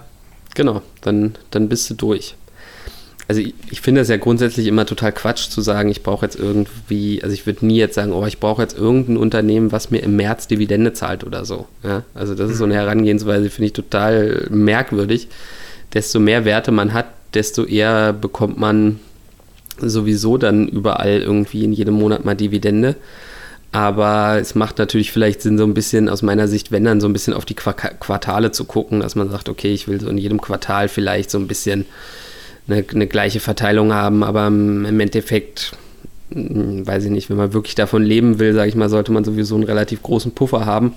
Genau, 0.56 0.82
dann, 1.02 1.36
dann 1.52 1.70
bist 1.70 1.90
du 1.90 1.94
durch 1.96 2.36
also 3.28 3.42
ich, 3.42 3.54
ich 3.70 3.82
finde 3.82 4.02
es 4.02 4.08
ja 4.08 4.18
grundsätzlich 4.18 4.68
immer 4.68 4.86
total 4.86 5.12
Quatsch 5.12 5.50
zu 5.50 5.62
sagen, 5.62 5.90
ich 5.90 6.02
brauche 6.02 6.26
jetzt 6.26 6.40
irgendwie, 6.40 7.22
also 7.22 7.34
ich 7.34 7.46
würde 7.46 7.66
nie 7.66 7.78
jetzt 7.78 7.96
sagen, 7.96 8.14
oh, 8.14 8.26
ich 8.26 8.40
brauche 8.40 8.62
jetzt 8.62 8.78
irgendein 8.78 9.18
Unternehmen, 9.18 9.72
was 9.72 9.92
mir 9.92 10.00
im 10.00 10.16
März 10.16 10.48
Dividende 10.48 10.94
zahlt 10.94 11.26
oder 11.26 11.44
so. 11.44 11.68
Ja? 11.84 12.04
Also 12.14 12.36
das 12.36 12.52
ist 12.52 12.58
so 12.58 12.64
eine 12.64 12.76
mhm. 12.76 12.80
Herangehensweise, 12.80 13.50
finde 13.50 13.68
ich 13.68 13.74
total 13.74 14.48
merkwürdig. 14.50 15.28
Desto 15.94 16.20
mehr 16.20 16.46
Werte 16.46 16.72
man 16.72 16.94
hat, 16.94 17.08
desto 17.34 17.66
eher 17.66 18.14
bekommt 18.14 18.58
man 18.58 19.00
sowieso 19.80 20.38
dann 20.38 20.68
überall 20.68 21.22
irgendwie 21.22 21.64
in 21.64 21.74
jedem 21.74 21.96
Monat 21.96 22.24
mal 22.24 22.36
Dividende. 22.36 22.96
Aber 23.74 24.38
es 24.40 24.56
macht 24.56 24.78
natürlich 24.78 25.12
vielleicht 25.12 25.42
Sinn, 25.42 25.58
so 25.58 25.66
ein 25.66 25.74
bisschen 25.74 26.08
aus 26.08 26.22
meiner 26.22 26.48
Sicht, 26.48 26.72
wenn 26.72 26.86
dann 26.86 27.02
so 27.02 27.08
ein 27.08 27.14
bisschen 27.14 27.34
auf 27.34 27.44
die 27.44 27.54
Quartale 27.54 28.52
zu 28.52 28.64
gucken, 28.64 29.02
dass 29.02 29.16
man 29.16 29.30
sagt, 29.30 29.50
okay, 29.50 29.74
ich 29.74 29.90
will 29.90 30.00
so 30.00 30.10
in 30.10 30.18
jedem 30.18 30.40
Quartal 30.40 30.88
vielleicht 30.88 31.30
so 31.30 31.38
ein 31.38 31.48
bisschen 31.48 31.86
eine, 32.68 32.86
eine 32.90 33.08
gleiche 33.08 33.40
Verteilung 33.40 33.94
haben, 33.94 34.24
aber 34.24 34.48
im 34.48 35.00
Endeffekt 35.00 35.74
hm, 36.32 36.86
weiß 36.86 37.06
ich 37.06 37.12
nicht, 37.12 37.30
wenn 37.30 37.38
man 37.38 37.54
wirklich 37.54 37.76
davon 37.76 38.04
leben 38.04 38.40
will, 38.40 38.54
sage 38.54 38.70
ich 38.70 38.76
mal, 38.76 38.90
sollte 38.90 39.12
man 39.12 39.24
sowieso 39.24 39.56
einen 39.56 39.64
relativ 39.64 40.02
großen 40.02 40.34
Puffer 40.34 40.66
haben, 40.66 40.94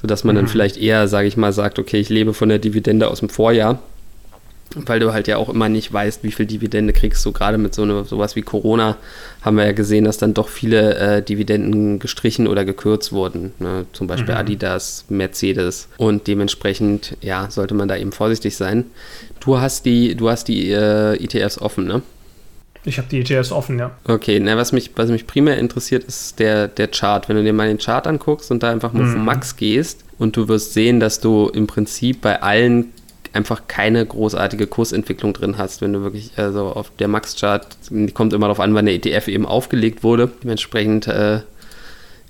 sodass 0.00 0.24
man 0.24 0.34
mhm. 0.34 0.40
dann 0.40 0.48
vielleicht 0.48 0.76
eher, 0.76 1.08
sage 1.08 1.28
ich 1.28 1.36
mal, 1.36 1.52
sagt, 1.52 1.78
okay, 1.78 1.98
ich 1.98 2.08
lebe 2.08 2.34
von 2.34 2.48
der 2.48 2.58
Dividende 2.58 3.08
aus 3.08 3.20
dem 3.20 3.28
Vorjahr 3.28 3.80
weil 4.74 5.00
du 5.00 5.12
halt 5.12 5.28
ja 5.28 5.36
auch 5.36 5.48
immer 5.48 5.68
nicht 5.68 5.92
weißt, 5.92 6.22
wie 6.22 6.32
viel 6.32 6.46
Dividende 6.46 6.92
kriegst 6.92 7.24
du. 7.24 7.32
Gerade 7.32 7.58
mit 7.58 7.74
so 7.74 7.82
eine, 7.82 8.04
sowas 8.04 8.36
wie 8.36 8.42
Corona 8.42 8.96
haben 9.42 9.56
wir 9.56 9.64
ja 9.64 9.72
gesehen, 9.72 10.04
dass 10.04 10.18
dann 10.18 10.34
doch 10.34 10.48
viele 10.48 10.96
äh, 10.96 11.22
Dividenden 11.22 11.98
gestrichen 11.98 12.46
oder 12.46 12.64
gekürzt 12.64 13.12
wurden. 13.12 13.52
Ne? 13.58 13.86
Zum 13.92 14.06
Beispiel 14.06 14.34
mhm. 14.34 14.40
Adidas, 14.40 15.04
Mercedes. 15.08 15.88
Und 15.96 16.26
dementsprechend, 16.26 17.16
ja, 17.20 17.50
sollte 17.50 17.74
man 17.74 17.88
da 17.88 17.96
eben 17.96 18.12
vorsichtig 18.12 18.56
sein. 18.56 18.84
Du 19.40 19.58
hast 19.58 19.84
die, 19.84 20.14
du 20.14 20.30
hast 20.30 20.48
die 20.48 20.70
äh, 20.70 21.22
ETFs 21.22 21.60
offen, 21.60 21.86
ne? 21.86 22.02
Ich 22.84 22.98
habe 22.98 23.06
die 23.08 23.20
ETFs 23.20 23.52
offen, 23.52 23.78
ja. 23.78 23.92
Okay, 24.04 24.40
na, 24.40 24.56
was, 24.56 24.72
mich, 24.72 24.90
was 24.96 25.08
mich 25.08 25.26
primär 25.26 25.56
interessiert, 25.58 26.02
ist 26.04 26.40
der, 26.40 26.66
der 26.66 26.88
Chart. 26.88 27.28
Wenn 27.28 27.36
du 27.36 27.44
dir 27.44 27.52
mal 27.52 27.68
den 27.68 27.78
Chart 27.78 28.06
anguckst 28.06 28.50
und 28.50 28.62
da 28.62 28.70
einfach 28.70 28.92
mal 28.92 29.04
mhm. 29.04 29.10
auf 29.10 29.22
Max 29.24 29.56
gehst 29.56 30.04
und 30.18 30.36
du 30.36 30.48
wirst 30.48 30.72
sehen, 30.72 30.98
dass 30.98 31.20
du 31.20 31.48
im 31.48 31.68
Prinzip 31.68 32.20
bei 32.20 32.42
allen 32.42 32.92
einfach 33.32 33.62
keine 33.66 34.04
großartige 34.04 34.66
Kursentwicklung 34.66 35.32
drin 35.32 35.56
hast, 35.58 35.80
wenn 35.80 35.92
du 35.92 36.02
wirklich, 36.02 36.32
also 36.36 36.66
auf 36.66 36.92
der 36.98 37.08
Max-Chart, 37.08 37.66
kommt 38.14 38.32
immer 38.32 38.46
darauf 38.46 38.60
an, 38.60 38.74
wann 38.74 38.86
der 38.86 38.94
ETF 38.94 39.28
eben 39.28 39.46
aufgelegt 39.46 40.02
wurde. 40.02 40.30
Dementsprechend 40.42 41.06
äh, 41.06 41.40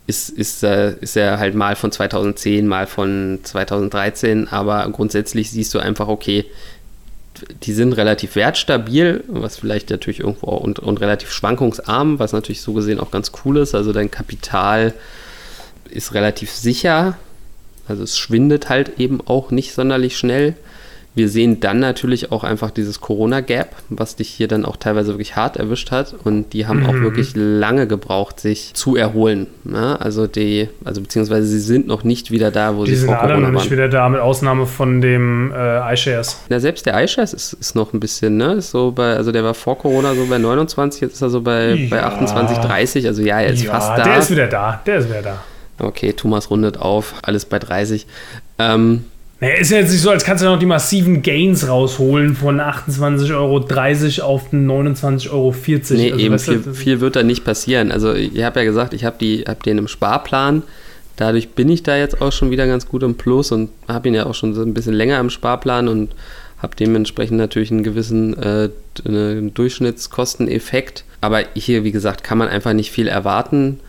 ist, 0.07 0.31
ist, 0.31 0.63
äh, 0.63 0.95
ist 1.01 1.17
er 1.17 1.39
halt 1.39 1.55
mal 1.55 1.77
von 1.77 1.91
2010, 1.91 2.67
mal 2.67 2.87
von 2.87 3.41
2013, 3.43 4.49
aber 4.49 4.89
grundsätzlich 4.91 5.51
siehst 5.51 5.75
du 5.75 5.79
einfach, 5.81 6.09
okay, 6.09 6.45
die 7.63 7.73
sind 7.73 7.95
relativ 7.95 8.37
wertstabil, 8.37 9.25
was 9.27 9.57
vielleicht 9.57 9.91
natürlich 9.91 10.21
irgendwo 10.21 10.51
und, 10.51 10.79
und 10.79 11.01
relativ 11.01 11.33
schwankungsarm, 11.33 12.19
was 12.19 12.33
natürlich 12.33 12.61
so 12.61 12.73
gesehen 12.73 13.01
auch 13.01 13.11
ganz 13.11 13.33
cool 13.45 13.57
ist. 13.57 13.75
Also 13.75 13.93
dein 13.93 14.11
Kapital 14.11 14.93
ist 15.91 16.15
relativ 16.15 16.51
sicher, 16.51 17.17
also 17.89 18.05
es 18.05 18.17
schwindet 18.17 18.69
halt 18.69 19.01
eben 19.01 19.21
auch 19.27 19.51
nicht 19.51 19.75
sonderlich 19.75 20.17
schnell. 20.17 20.55
Wir 21.15 21.29
sehen 21.29 21.61
dann 21.61 21.79
natürlich 21.79 22.33
auch 22.33 22.43
einfach 22.43 22.71
dieses 22.71 23.01
Corona-Gap, 23.01 23.77
was 23.91 24.17
dich 24.17 24.31
hier 24.31 24.49
dann 24.49 24.65
auch 24.65 24.77
teilweise 24.77 25.13
wirklich 25.13 25.37
hart 25.37 25.59
erwischt 25.59 25.91
hat. 25.91 26.15
Und 26.25 26.55
die 26.55 26.67
haben 26.67 26.81
mhm. 26.81 26.87
auch 26.87 26.95
wirklich 26.95 27.33
lange 27.35 27.87
gebraucht, 27.87 28.41
sich 28.41 28.73
zu 28.73 28.97
erholen. 28.97 29.47
Ja, 29.71 29.97
also 29.97 30.27
die, 30.27 30.71
also 30.85 31.03
beziehungsweise 31.03 31.47
sie 31.47 31.61
sind 31.61 31.87
noch 31.87 32.03
nicht 32.03 32.31
wieder 32.31 32.51
da, 32.51 32.77
wo 32.77 32.85
die 32.85 32.95
sie 32.95 33.07
vor 33.07 33.17
Corona 33.17 33.29
waren. 33.29 33.29
Die 33.29 33.35
sind 33.35 33.45
alle 33.45 33.53
noch 33.53 33.61
nicht 33.63 33.71
wieder 33.71 33.89
da, 33.89 34.09
mit 34.09 34.21
Ausnahme 34.21 34.67
von 34.67 35.03
dem 35.03 35.53
äh, 35.53 35.93
iShares. 35.93 36.41
Ja, 36.49 36.59
selbst 36.61 36.87
der 36.87 37.03
iShares 37.03 37.35
ist, 37.35 37.53
ist 37.53 37.75
noch 37.75 37.93
ein 37.93 38.01
bisschen, 38.01 38.39
ne? 38.39 38.55
Ist 38.55 38.71
so 38.71 38.93
bei, 38.93 39.15
also 39.15 39.33
der 39.33 39.45
war 39.45 39.55
vor 39.55 39.77
Corona 39.77 40.15
so 40.15 40.25
bei 40.27 40.39
29, 40.39 41.03
jetzt 41.03 41.15
ist 41.15 41.23
er 41.23 41.29
so 41.29 41.43
bei, 41.43 41.75
ja. 41.75 41.89
bei 41.91 42.03
28, 42.03 42.57
30. 42.57 43.07
Also 43.07 43.23
ja, 43.23 43.41
er 43.41 43.53
ist 43.53 43.63
ja, 43.63 43.71
fast 43.71 43.99
da. 43.99 44.05
Der 44.05 44.19
ist 44.19 44.31
wieder 44.31 44.47
da, 44.47 44.81
der 44.87 44.97
ist 44.97 45.11
wieder 45.11 45.23
da. 45.23 45.43
Okay, 45.79 46.13
Thomas 46.15 46.49
rundet 46.51 46.79
auf, 46.79 47.15
alles 47.23 47.45
bei 47.45 47.59
30. 47.59 48.07
Ähm, 48.59 49.05
naja, 49.43 49.57
ist 49.57 49.73
ja 49.73 49.79
jetzt 49.79 49.91
nicht 49.91 50.03
so, 50.03 50.11
als 50.11 50.23
kannst 50.23 50.45
du 50.45 50.47
noch 50.47 50.61
die 50.61 50.67
massiven 50.67 51.21
Gains 51.21 51.67
rausholen 51.67 52.37
von 52.37 52.61
28,30 52.61 53.35
Euro 53.35 53.57
auf 54.25 54.53
29,40 54.53 55.31
Euro. 55.33 55.55
Nee, 55.91 56.13
also, 56.13 56.25
eben, 56.25 56.39
viel, 56.39 56.75
viel, 56.75 57.01
wird 57.01 57.17
da 57.17 57.25
nicht 57.25 57.45
passieren. 57.45 57.91
Also 57.91 58.15
ich 58.15 58.41
habe 58.45 58.61
ja 58.61 58.65
gesagt, 58.65 58.95
ich 58.95 59.05
habe 59.05 59.17
hab 59.49 59.65
den 59.65 59.79
im 59.79 59.89
Sparplan. 59.89 60.63
Dadurch 61.17 61.49
bin 61.49 61.69
ich 61.71 61.83
da 61.83 61.97
jetzt 61.97 62.23
auch 62.23 62.31
schon 62.31 62.53
wieder 62.53 62.69
ganz 62.69 62.87
gut 62.87 63.03
im 63.03 63.17
Plus 63.17 63.51
und 63.51 63.71
habe 63.89 64.07
ihn 64.07 64.15
ja 64.15 64.27
auch 64.27 64.35
schon 64.37 64.55
so 64.55 64.63
ein 64.63 64.75
bisschen 64.75 64.95
länger 64.95 65.19
im 65.19 65.29
Sparplan 65.29 65.89
und 65.89 66.15
habe 66.59 66.77
dementsprechend 66.77 67.37
natürlich 67.37 67.73
einen 67.73 67.83
gewissen 67.83 68.41
äh, 68.41 68.69
einen 69.05 69.53
Durchschnittskosteneffekt. 69.55 71.03
Aber 71.21 71.41
hier, 71.55 71.83
wie 71.83 71.91
gesagt, 71.91 72.23
kann 72.23 72.39
man 72.39 72.47
einfach 72.47 72.75
nicht 72.75 72.93
viel 72.93 73.09
erwarten. 73.09 73.81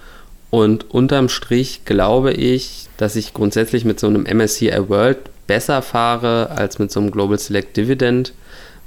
Und 0.50 0.89
unterm 0.89 1.30
Strich 1.30 1.86
glaube 1.86 2.34
ich, 2.34 2.88
dass 2.98 3.16
ich 3.16 3.36
grundsätzlich 3.36 3.86
mit 3.86 4.00
so 4.00 4.08
einem 4.08 4.24
MSCI 4.24 4.89
World 4.89 5.20
besser 5.48 5.82
fahre 5.82 6.52
als 6.52 6.80
mit 6.80 6.92
so 6.92 7.00
einem 7.00 7.12
Global 7.12 7.38
Select 7.38 7.78
Dividend, 7.78 8.34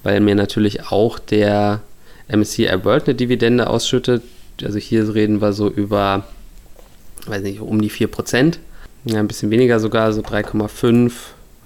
weil 0.02 0.20
mir 0.20 0.34
natürlich 0.34 0.90
auch 0.90 1.18
der 1.18 1.80
MSCI 2.28 2.84
World 2.84 3.06
eine 3.06 3.14
Dividende 3.14 3.68
ausschüttet. 3.68 4.22
Also 4.62 4.78
hier 4.78 5.14
reden 5.14 5.40
wir 5.40 5.52
so 5.52 5.68
über, 5.68 6.24
weiß 7.26 7.42
nicht, 7.42 7.60
um 7.60 7.80
die 7.80 7.90
4%. 7.90 8.58
Ja, 9.04 9.20
ein 9.20 9.28
bisschen 9.28 9.50
weniger 9.50 9.78
sogar, 9.78 10.12
so 10.12 10.22
3,5. 10.22 11.12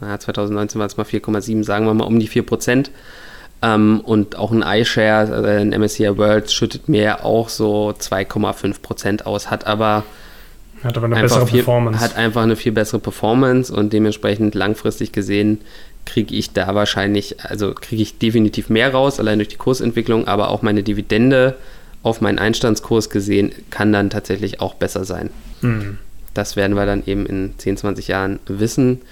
Ja, 0.03 0.19
2019 0.19 0.79
war 0.79 0.87
es 0.87 0.97
mal 0.97 1.07
4,7, 1.07 1.65
sagen 1.65 1.87
wir 1.87 1.95
mal 1.95 2.05
um 2.05 2.19
die 2.19 2.29
4%. 2.29 2.91
Ähm, 3.63 4.01
und 4.05 4.37
auch 4.37 4.53
ein 4.53 4.63
iShare, 4.63 5.33
also 5.33 5.49
ein 5.49 5.71
MSCI 5.71 6.17
World, 6.17 6.51
schüttet 6.51 6.89
mir 6.89 7.25
auch 7.25 7.49
so 7.49 7.95
2,5% 7.99 9.23
aus, 9.25 9.51
hat 9.51 9.67
aber 9.67 10.05
hat 10.85 10.97
aber 10.97 11.07
eine 11.07 11.21
bessere 11.21 11.47
viel, 11.47 11.59
Performance. 11.59 12.01
Hat 12.01 12.17
einfach 12.17 12.43
eine 12.43 12.57
viel 12.57 12.73
bessere 12.73 13.01
Performance 13.01 13.73
und 13.73 13.93
dementsprechend 13.93 14.55
langfristig 14.55 15.13
gesehen 15.13 15.61
kriege 16.07 16.35
ich 16.35 16.53
da 16.53 16.75
wahrscheinlich, 16.75 17.45
also 17.45 17.75
kriege 17.75 18.03
ich 18.03 18.19
definitiv 18.19 18.71
mehr 18.71 18.93
raus, 18.93 19.21
allein 19.21 19.39
durch 19.39 19.49
die 19.49 19.57
Kursentwicklung, 19.57 20.27
aber 20.27 20.49
auch 20.51 20.63
meine 20.63 20.83
Dividende 20.83 21.57
auf 22.03 22.21
meinen 22.21 22.39
Einstandskurs 22.39 23.11
gesehen 23.11 23.53
kann 23.69 23.93
dann 23.93 24.09
tatsächlich 24.09 24.61
auch 24.61 24.75
besser 24.75 25.05
sein. 25.05 25.31
Mhm. 25.61 25.99
Das 26.33 26.57
werden 26.57 26.77
wir 26.77 26.87
dann 26.87 27.03
eben 27.07 27.27
in 27.27 27.55
10, 27.59 27.77
20 27.77 28.09
Jahren 28.09 28.39
wissen. 28.47 29.03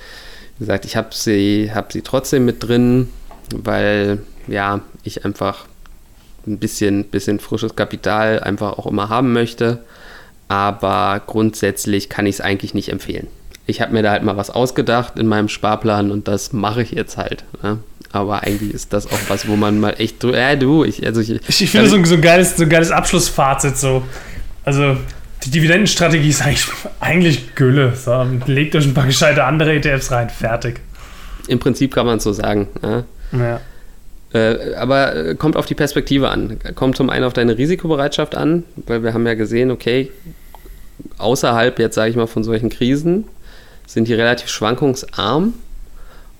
Wie 0.58 0.64
gesagt, 0.64 0.86
ich 0.86 0.96
habe 0.96 1.08
sie, 1.12 1.70
hab 1.74 1.92
sie 1.92 2.02
trotzdem 2.02 2.46
mit 2.46 2.66
drin, 2.66 3.10
weil 3.54 4.18
ja, 4.46 4.80
ich 5.02 5.24
einfach 5.24 5.66
ein 6.46 6.58
bisschen, 6.58 7.04
bisschen 7.04 7.40
frisches 7.40 7.76
Kapital 7.76 8.40
einfach 8.40 8.78
auch 8.78 8.86
immer 8.86 9.10
haben 9.10 9.32
möchte 9.34 9.80
aber 10.48 11.22
grundsätzlich 11.26 12.08
kann 12.08 12.26
ich 12.26 12.36
es 12.36 12.40
eigentlich 12.40 12.74
nicht 12.74 12.88
empfehlen. 12.88 13.28
Ich 13.66 13.82
habe 13.82 13.92
mir 13.92 14.02
da 14.02 14.12
halt 14.12 14.22
mal 14.22 14.36
was 14.36 14.50
ausgedacht 14.50 15.18
in 15.18 15.26
meinem 15.26 15.48
Sparplan 15.48 16.10
und 16.10 16.26
das 16.26 16.54
mache 16.54 16.82
ich 16.82 16.92
jetzt 16.92 17.18
halt. 17.18 17.44
Ne? 17.62 17.78
Aber 18.12 18.42
eigentlich 18.42 18.72
ist 18.72 18.94
das 18.94 19.06
auch 19.06 19.18
was, 19.28 19.46
wo 19.46 19.56
man 19.56 19.78
mal 19.78 19.94
echt. 19.98 20.24
Äh, 20.24 20.56
du, 20.56 20.84
ich. 20.84 21.04
Also 21.04 21.20
ich, 21.20 21.30
ich, 21.46 21.70
finde 21.70 21.88
so, 21.88 22.02
so, 22.02 22.14
ein 22.14 22.22
geiles, 22.22 22.56
so 22.56 22.62
ein 22.62 22.70
geiles 22.70 22.90
Abschlussfazit 22.90 23.76
so. 23.76 24.02
Also, 24.64 24.96
die 25.44 25.50
Dividendenstrategie 25.50 26.30
ist 26.30 26.42
eigentlich, 26.42 26.66
eigentlich 27.00 27.54
Gülle. 27.54 27.94
So, 27.94 28.26
legt 28.46 28.74
euch 28.74 28.86
ein 28.86 28.94
paar 28.94 29.06
gescheite 29.06 29.44
andere 29.44 29.74
ETFs 29.74 30.10
rein, 30.10 30.30
fertig. 30.30 30.80
Im 31.46 31.58
Prinzip 31.58 31.94
kann 31.94 32.06
man 32.06 32.16
es 32.16 32.24
so 32.24 32.32
sagen. 32.32 32.68
Ja. 32.82 33.04
ja. 33.32 33.60
Äh, 34.32 34.74
aber 34.74 35.16
äh, 35.16 35.34
kommt 35.34 35.56
auf 35.56 35.66
die 35.66 35.74
Perspektive 35.74 36.28
an. 36.28 36.58
Kommt 36.74 36.96
zum 36.96 37.10
einen 37.10 37.24
auf 37.24 37.32
deine 37.32 37.56
Risikobereitschaft 37.56 38.34
an, 38.34 38.64
weil 38.86 39.02
wir 39.02 39.14
haben 39.14 39.26
ja 39.26 39.34
gesehen, 39.34 39.70
okay, 39.70 40.10
außerhalb 41.16 41.78
jetzt 41.78 41.94
sage 41.94 42.10
ich 42.10 42.16
mal 42.16 42.26
von 42.26 42.44
solchen 42.44 42.68
Krisen 42.68 43.24
sind 43.86 44.08
die 44.08 44.14
relativ 44.14 44.50
schwankungsarm. 44.50 45.54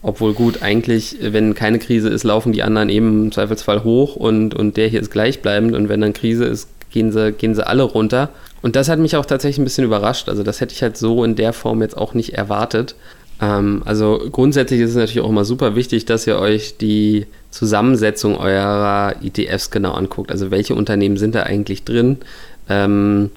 Obwohl 0.00 0.32
gut, 0.32 0.62
eigentlich, 0.62 1.16
wenn 1.20 1.54
keine 1.54 1.80
Krise 1.80 2.08
ist, 2.08 2.22
laufen 2.22 2.52
die 2.52 2.62
anderen 2.62 2.88
eben 2.88 3.24
im 3.24 3.32
Zweifelsfall 3.32 3.82
hoch 3.82 4.14
und, 4.14 4.54
und 4.54 4.76
der 4.76 4.86
hier 4.86 5.00
ist 5.00 5.10
gleichbleibend 5.10 5.74
und 5.74 5.88
wenn 5.88 6.00
dann 6.00 6.12
Krise 6.12 6.44
ist, 6.44 6.68
gehen 6.90 7.10
sie, 7.10 7.32
gehen 7.32 7.54
sie 7.54 7.66
alle 7.66 7.82
runter. 7.82 8.30
Und 8.62 8.76
das 8.76 8.88
hat 8.88 8.98
mich 8.98 9.16
auch 9.16 9.26
tatsächlich 9.26 9.58
ein 9.58 9.64
bisschen 9.64 9.84
überrascht. 9.84 10.28
Also 10.28 10.42
das 10.42 10.60
hätte 10.60 10.74
ich 10.74 10.82
halt 10.82 10.96
so 10.96 11.24
in 11.24 11.34
der 11.34 11.52
Form 11.52 11.82
jetzt 11.82 11.96
auch 11.96 12.14
nicht 12.14 12.34
erwartet. 12.34 12.94
Ähm, 13.40 13.82
also 13.84 14.20
grundsätzlich 14.30 14.80
ist 14.80 14.90
es 14.90 14.96
natürlich 14.96 15.20
auch 15.20 15.30
immer 15.30 15.44
super 15.44 15.76
wichtig, 15.76 16.04
dass 16.04 16.26
ihr 16.26 16.38
euch 16.38 16.76
die 16.76 17.26
Zusammensetzung 17.50 18.36
eurer 18.36 19.14
ETFs 19.22 19.70
genau 19.70 19.92
anguckt. 19.92 20.30
Also 20.30 20.50
welche 20.50 20.74
Unternehmen 20.74 21.16
sind 21.16 21.34
da 21.34 21.44
eigentlich 21.44 21.84
drin? 21.84 22.18
Ähm, 22.68 23.30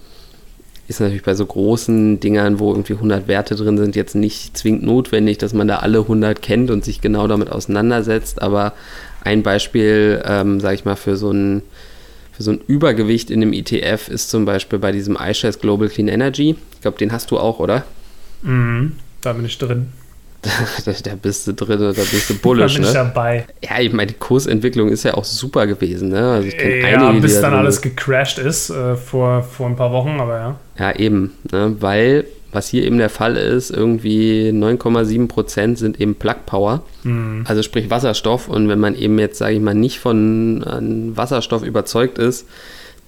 ist 0.87 0.99
natürlich 0.99 1.23
bei 1.23 1.35
so 1.35 1.45
großen 1.45 2.19
Dingern, 2.19 2.59
wo 2.59 2.71
irgendwie 2.71 2.93
100 2.93 3.27
Werte 3.27 3.55
drin 3.55 3.77
sind, 3.77 3.95
jetzt 3.95 4.15
nicht 4.15 4.57
zwingend 4.57 4.83
notwendig, 4.83 5.37
dass 5.37 5.53
man 5.53 5.67
da 5.67 5.77
alle 5.77 5.99
100 5.99 6.41
kennt 6.41 6.69
und 6.69 6.83
sich 6.83 6.99
genau 6.99 7.27
damit 7.27 7.49
auseinandersetzt. 7.49 8.41
Aber 8.41 8.73
ein 9.23 9.43
Beispiel, 9.43 10.21
ähm, 10.25 10.59
sage 10.59 10.75
ich 10.75 10.85
mal, 10.85 10.95
für 10.95 11.15
so 11.15 11.31
ein 11.31 11.61
für 12.33 12.43
so 12.43 12.51
ein 12.51 12.61
Übergewicht 12.65 13.29
in 13.29 13.41
dem 13.41 13.51
ETF 13.53 14.07
ist 14.07 14.29
zum 14.29 14.45
Beispiel 14.45 14.79
bei 14.79 14.91
diesem 14.91 15.17
iShares 15.17 15.59
Global 15.59 15.89
Clean 15.89 16.07
Energy. 16.07 16.55
Ich 16.73 16.81
glaube, 16.81 16.97
den 16.97 17.11
hast 17.11 17.29
du 17.29 17.37
auch, 17.37 17.59
oder? 17.59 17.83
Mhm. 18.41 18.93
Da 19.21 19.33
bin 19.33 19.45
ich 19.45 19.57
drin. 19.57 19.87
da 21.03 21.11
bist 21.21 21.45
du 21.45 21.53
drin, 21.53 21.79
da 21.79 21.91
bist 21.91 22.29
du 22.29 22.35
bullisch, 22.41 22.73
da 22.73 22.79
bin 22.79 22.87
ich 22.87 22.93
ne? 22.93 22.99
dabei. 22.99 23.45
Ja, 23.63 23.79
ich 23.79 23.93
meine, 23.93 24.11
die 24.11 24.17
Kursentwicklung 24.17 24.89
ist 24.89 25.03
ja 25.03 25.13
auch 25.13 25.23
super 25.23 25.67
gewesen, 25.67 26.09
ne? 26.09 26.31
Also 26.31 26.47
ich 26.47 26.55
ja, 26.55 27.07
einige, 27.07 27.21
bis 27.21 27.39
dann 27.39 27.53
alles 27.53 27.81
gecrashed 27.81 28.39
ist 28.39 28.71
äh, 28.71 28.95
vor, 28.95 29.43
vor 29.43 29.67
ein 29.67 29.75
paar 29.75 29.91
Wochen, 29.91 30.19
aber 30.19 30.37
ja. 30.37 30.59
Ja, 30.79 30.95
eben, 30.95 31.33
ne? 31.51 31.75
weil 31.79 32.25
was 32.51 32.67
hier 32.67 32.83
eben 32.83 32.97
der 32.97 33.09
Fall 33.09 33.37
ist, 33.37 33.69
irgendwie 33.71 34.49
9,7 34.49 35.27
Prozent 35.27 35.77
sind 35.77 36.01
eben 36.01 36.15
Plug 36.15 36.35
Power, 36.45 36.83
mhm. 37.03 37.45
also 37.47 37.61
sprich 37.63 37.89
Wasserstoff. 37.89 38.49
Und 38.49 38.67
wenn 38.67 38.79
man 38.79 38.95
eben 38.95 39.19
jetzt, 39.19 39.37
sage 39.37 39.55
ich 39.55 39.61
mal, 39.61 39.73
nicht 39.73 39.99
von 39.99 40.63
Wasserstoff 41.15 41.63
überzeugt 41.63 42.17
ist, 42.17 42.47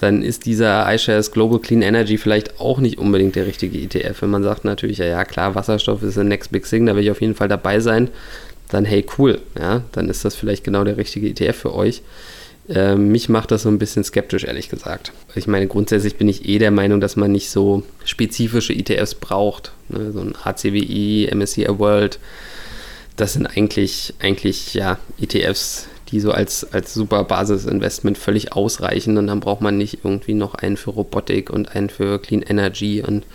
dann 0.04 0.22
ist 0.22 0.46
dieser 0.46 0.94
iShares 0.94 1.32
Global 1.32 1.60
Clean 1.60 1.82
Energy 1.82 2.18
vielleicht 2.18 2.60
auch 2.60 2.80
nicht 2.80 2.98
unbedingt 2.98 3.38
der 3.38 3.48
richtige 3.48 3.78
ETF. 3.78 4.22
Wenn 4.22 4.32
man 4.32 4.44
sagt 4.44 4.66
natürlich, 4.66 4.98
ja, 4.98 5.06
ja 5.06 5.24
klar, 5.24 5.56
Wasserstoff 5.56 6.04
ist 6.04 6.18
der 6.18 6.26
Next 6.26 6.52
Big 6.52 6.68
Thing, 6.68 6.86
da 6.86 6.96
will 6.96 7.04
ich 7.04 7.12
auf 7.12 7.22
jeden 7.22 7.36
Fall 7.36 7.48
dabei 7.48 7.80
sein, 7.80 8.10
dann 8.70 8.84
hey, 8.84 9.06
cool, 9.18 9.40
ja, 9.58 9.84
dann 9.94 10.10
ist 10.10 10.26
das 10.26 10.36
vielleicht 10.36 10.66
genau 10.66 10.84
der 10.84 10.98
richtige 10.98 11.30
ETF 11.30 11.56
für 11.56 11.74
euch. 11.74 12.02
Äh, 12.68 12.96
mich 12.96 13.30
macht 13.30 13.52
das 13.52 13.64
so 13.64 13.70
ein 13.70 13.80
bisschen 13.80 14.04
skeptisch, 14.04 14.44
ehrlich 14.44 14.70
gesagt. 14.70 15.14
Ich 15.36 15.48
meine, 15.48 15.68
grundsätzlich 15.68 16.18
bin 16.18 16.28
ich 16.28 16.50
eh 16.50 16.60
der 16.60 16.72
Meinung, 16.72 17.00
dass 17.00 17.16
man 17.16 17.32
nicht 17.32 17.50
so 17.50 17.84
spezifische 18.04 18.74
ETFs 18.74 19.16
braucht. 19.16 19.72
Ne? 19.88 20.12
So 20.12 20.20
ein 20.20 20.36
ACWI, 20.36 21.30
MSCI 21.34 21.80
World, 21.80 22.20
das 23.16 23.34
sind 23.34 23.48
eigentlich, 23.48 24.14
eigentlich 24.20 24.74
ja, 24.74 24.98
ETFs, 25.22 25.88
die 26.14 26.20
so 26.20 26.32
als, 26.32 26.72
als 26.74 26.94
super 26.94 27.24
Basisinvestment 27.24 28.18
völlig 28.18 28.54
ausreichen. 28.54 29.18
Und 29.18 29.28
dann 29.28 29.40
braucht 29.40 29.62
man 29.62 29.78
nicht 29.78 30.00
irgendwie 30.04 30.36
noch 30.36 30.54
einen 30.54 30.78
für 30.78 30.92
Robotik 30.92 31.50
und 31.50 31.76
einen 31.76 31.90
für 31.90 32.20
Clean 32.20 32.44
Energy 32.44 33.04
und 33.06 33.26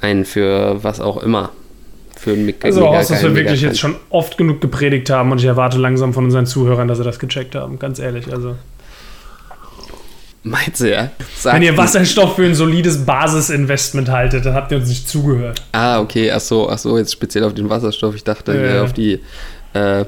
einen 0.00 0.24
für 0.24 0.84
was 0.84 1.00
auch 1.00 1.22
immer. 1.22 1.50
Für 2.16 2.32
einen 2.32 2.46
Mega, 2.46 2.66
also 2.66 2.86
aus, 2.86 3.08
dass 3.08 3.22
wir 3.22 3.34
wirklich 3.34 3.62
jetzt 3.62 3.80
schon 3.80 3.96
oft 4.10 4.36
genug 4.36 4.60
gepredigt 4.60 5.10
haben 5.10 5.32
und 5.32 5.38
ich 5.38 5.46
erwarte 5.46 5.78
langsam 5.78 6.12
von 6.12 6.24
unseren 6.26 6.46
Zuhörern, 6.46 6.86
dass 6.86 6.98
sie 6.98 7.04
das 7.04 7.18
gecheckt 7.18 7.54
haben, 7.54 7.78
ganz 7.78 7.98
ehrlich. 7.98 8.30
Also. 8.30 8.54
Meinst 10.44 10.80
du, 10.82 10.90
ja? 10.90 11.10
Sag 11.36 11.54
Wenn 11.54 11.62
ihr 11.62 11.76
Wasserstoff 11.76 12.36
für 12.36 12.44
ein 12.44 12.54
solides 12.54 13.04
Basisinvestment 13.06 14.08
haltet, 14.10 14.44
dann 14.44 14.54
habt 14.54 14.70
ihr 14.70 14.78
uns 14.78 14.88
nicht 14.88 15.08
zugehört. 15.08 15.62
Ah, 15.72 16.00
okay, 16.00 16.30
ach 16.30 16.40
so, 16.40 16.68
ach 16.68 16.78
so, 16.78 16.98
jetzt 16.98 17.12
speziell 17.12 17.44
auf 17.44 17.54
den 17.54 17.70
Wasserstoff. 17.70 18.14
Ich 18.14 18.24
dachte 18.24 18.52
äh. 18.52 18.80
auf 18.80 18.92
die 18.92 19.18
äh, 19.72 20.04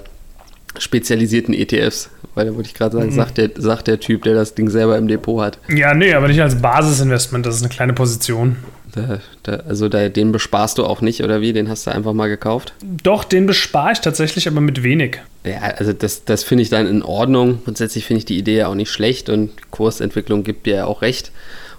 spezialisierten 0.78 1.54
ETFs, 1.54 2.10
weil 2.34 2.46
da 2.46 2.54
wollte 2.54 2.68
ich 2.68 2.74
gerade 2.74 2.96
sagen, 2.96 3.10
mhm. 3.10 3.14
sagt, 3.14 3.38
der, 3.38 3.50
sagt 3.56 3.86
der 3.86 4.00
Typ, 4.00 4.22
der 4.22 4.34
das 4.34 4.54
Ding 4.54 4.68
selber 4.68 4.98
im 4.98 5.08
Depot 5.08 5.42
hat. 5.42 5.58
Ja, 5.68 5.94
nee, 5.94 6.14
aber 6.14 6.28
nicht 6.28 6.40
als 6.42 6.60
Basisinvestment, 6.60 7.46
das 7.46 7.56
ist 7.56 7.62
eine 7.62 7.70
kleine 7.70 7.92
Position. 7.92 8.56
Da, 8.94 9.18
da, 9.42 9.56
also 9.66 9.88
da, 9.88 10.08
den 10.08 10.30
besparst 10.30 10.78
du 10.78 10.84
auch 10.84 11.00
nicht, 11.00 11.24
oder 11.24 11.40
wie? 11.40 11.52
Den 11.52 11.68
hast 11.68 11.86
du 11.86 11.90
einfach 11.90 12.12
mal 12.12 12.28
gekauft? 12.28 12.74
Doch, 12.82 13.24
den 13.24 13.46
bespare 13.46 13.92
ich 13.92 14.00
tatsächlich, 14.00 14.46
aber 14.46 14.60
mit 14.60 14.84
wenig. 14.84 15.18
Ja, 15.44 15.60
also 15.76 15.92
das, 15.92 16.24
das 16.24 16.44
finde 16.44 16.62
ich 16.62 16.70
dann 16.70 16.86
in 16.86 17.02
Ordnung. 17.02 17.60
Grundsätzlich 17.64 18.04
finde 18.04 18.18
ich 18.18 18.24
die 18.24 18.38
Idee 18.38 18.58
ja 18.58 18.68
auch 18.68 18.76
nicht 18.76 18.90
schlecht 18.90 19.28
und 19.28 19.50
Kursentwicklung 19.72 20.44
gibt 20.44 20.66
dir 20.66 20.76
ja 20.76 20.84
auch 20.86 21.02
recht. 21.02 21.32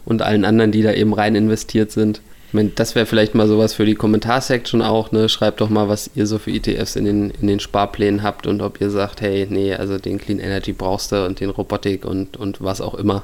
Und 0.04 0.22
allen 0.22 0.46
anderen, 0.46 0.72
die 0.72 0.84
da 0.84 0.92
eben 0.92 1.14
rein 1.14 1.36
investiert 1.36 1.92
sind. 1.92 2.22
Meine, 2.56 2.70
das 2.70 2.96
wäre 2.96 3.06
vielleicht 3.06 3.36
mal 3.36 3.48
sowas 3.48 3.74
für 3.74 3.86
die 3.86 3.96
Kommentarsektion 3.96 4.82
auch. 4.82 5.12
Ne? 5.12 5.28
Schreibt 5.28 5.60
doch 5.60 5.70
mal, 5.70 5.90
was 5.90 6.10
ihr 6.16 6.26
so 6.26 6.40
für 6.40 6.52
ETFs 6.52 6.96
in 6.96 7.04
den, 7.04 7.32
in 7.42 7.48
den 7.48 7.60
Sparplänen 7.60 8.24
habt 8.24 8.48
und 8.48 8.62
ob 8.62 8.80
ihr 8.80 8.90
sagt, 8.90 9.20
hey, 9.20 9.46
nee, 9.50 9.74
also 9.76 9.98
den 9.98 10.20
Clean 10.20 10.40
Energy 10.40 10.72
brauchst 10.72 11.12
du 11.12 11.26
und 11.26 11.42
den 11.42 11.50
Robotik 11.50 12.06
und, 12.06 12.38
und 12.38 12.64
was 12.64 12.80
auch 12.80 12.96
immer. 12.96 13.24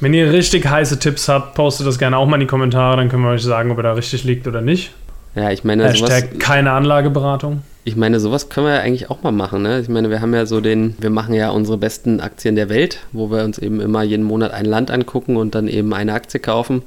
Wenn 0.00 0.14
ihr 0.14 0.32
richtig 0.32 0.66
heiße 0.66 0.98
Tipps 0.98 1.28
habt, 1.28 1.54
postet 1.54 1.86
das 1.86 1.98
gerne 1.98 2.16
auch 2.16 2.26
mal 2.26 2.36
in 2.36 2.40
die 2.40 2.46
Kommentare, 2.46 2.96
dann 2.96 3.10
können 3.10 3.22
wir 3.22 3.32
euch 3.32 3.42
sagen, 3.42 3.70
ob 3.70 3.76
er 3.76 3.82
da 3.82 3.92
richtig 3.92 4.24
liegt 4.24 4.46
oder 4.48 4.62
nicht. 4.62 4.92
Ja, 5.34 5.50
ich 5.50 5.62
meine, 5.62 5.84
Hashtag 5.84 6.30
sowas, 6.30 6.38
keine 6.38 6.72
Anlageberatung. 6.72 7.62
Ich 7.84 7.96
meine, 7.96 8.18
sowas 8.18 8.48
können 8.48 8.66
wir 8.66 8.76
ja 8.76 8.80
eigentlich 8.80 9.10
auch 9.10 9.22
mal 9.22 9.32
machen. 9.32 9.62
Ne? 9.62 9.80
Ich 9.80 9.90
meine, 9.90 10.08
wir 10.08 10.22
haben 10.22 10.32
ja 10.32 10.46
so 10.46 10.62
den, 10.62 10.94
wir 11.00 11.10
machen 11.10 11.34
ja 11.34 11.50
unsere 11.50 11.76
besten 11.76 12.20
Aktien 12.20 12.56
der 12.56 12.70
Welt, 12.70 13.00
wo 13.12 13.30
wir 13.30 13.44
uns 13.44 13.58
eben 13.58 13.80
immer 13.80 14.02
jeden 14.02 14.24
Monat 14.24 14.52
ein 14.52 14.64
Land 14.64 14.90
angucken 14.90 15.36
und 15.36 15.54
dann 15.54 15.68
eben 15.68 15.92
eine 15.92 16.14
Aktie 16.14 16.40
kaufen. 16.40 16.82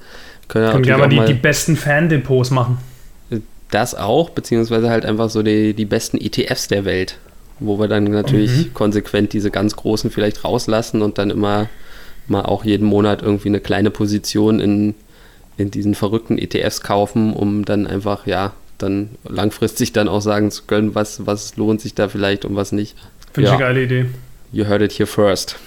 Können, 0.47 0.71
können 0.71 0.86
wir 0.86 0.95
aber 0.95 1.07
die, 1.07 1.19
die 1.25 1.33
besten 1.33 1.75
Fan-Depots 1.75 2.51
machen. 2.51 2.77
Das 3.69 3.95
auch, 3.95 4.29
beziehungsweise 4.29 4.89
halt 4.89 5.05
einfach 5.05 5.29
so 5.29 5.43
die, 5.43 5.73
die 5.73 5.86
besten 5.86 6.17
ETFs 6.17 6.67
der 6.69 6.86
Welt, 6.86 7.17
wo 7.60 7.79
wir 7.79 7.88
dann 7.88 8.05
natürlich 8.05 8.67
mhm. 8.67 8.73
konsequent 8.73 9.33
diese 9.33 9.51
ganz 9.51 9.75
großen 9.75 10.10
vielleicht 10.10 10.45
rauslassen 10.45 11.01
und 11.01 11.17
dann 11.17 11.29
immer 11.29 11.67
mal 12.27 12.43
auch 12.43 12.63
jeden 12.63 12.88
Monat 12.88 13.21
irgendwie 13.21 13.49
eine 13.49 13.60
kleine 13.60 13.89
Position 13.89 14.60
in, 14.60 14.95
in 15.57 15.71
diesen 15.71 15.95
verrückten 15.95 16.38
ETFs 16.38 16.81
kaufen, 16.81 17.33
um 17.33 17.65
dann 17.65 17.88
einfach, 17.88 18.25
ja, 18.25 18.53
dann 18.77 19.10
langfristig 19.27 19.91
dann 19.91 20.07
auch 20.07 20.21
sagen 20.21 20.51
zu 20.51 20.63
können, 20.63 20.95
was, 20.95 21.25
was 21.25 21.57
lohnt 21.57 21.81
sich 21.81 21.95
da 21.95 22.07
vielleicht 22.10 22.45
und 22.45 22.55
was 22.55 22.71
nicht. 22.71 22.95
Finde 23.33 23.49
ja. 23.49 23.55
ich 23.55 23.60
eine 23.60 23.67
geile 23.67 23.83
Idee. 23.83 24.05
You 24.51 24.65
heard 24.65 24.81
it 24.81 24.93
here 24.93 25.07
first. 25.07 25.57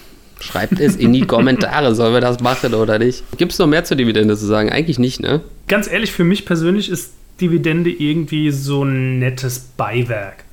Schreibt 0.40 0.80
es 0.80 0.96
in 0.96 1.12
die 1.12 1.26
Kommentare, 1.26 1.94
sollen 1.94 2.14
wir 2.14 2.20
das 2.20 2.40
machen 2.40 2.74
oder 2.74 2.98
nicht? 2.98 3.24
Gibt 3.36 3.52
es 3.52 3.58
noch 3.58 3.66
mehr 3.66 3.84
zur 3.84 3.96
Dividende 3.96 4.36
zu 4.36 4.46
sagen? 4.46 4.70
Eigentlich 4.70 4.98
nicht, 4.98 5.20
ne? 5.20 5.42
Ganz 5.68 5.90
ehrlich, 5.90 6.12
für 6.12 6.24
mich 6.24 6.46
persönlich 6.46 6.90
ist 6.90 7.12
Dividende 7.40 7.90
irgendwie 7.90 8.50
so 8.50 8.84
ein 8.84 9.18
nettes 9.18 9.58
Beiwerk. 9.58 10.44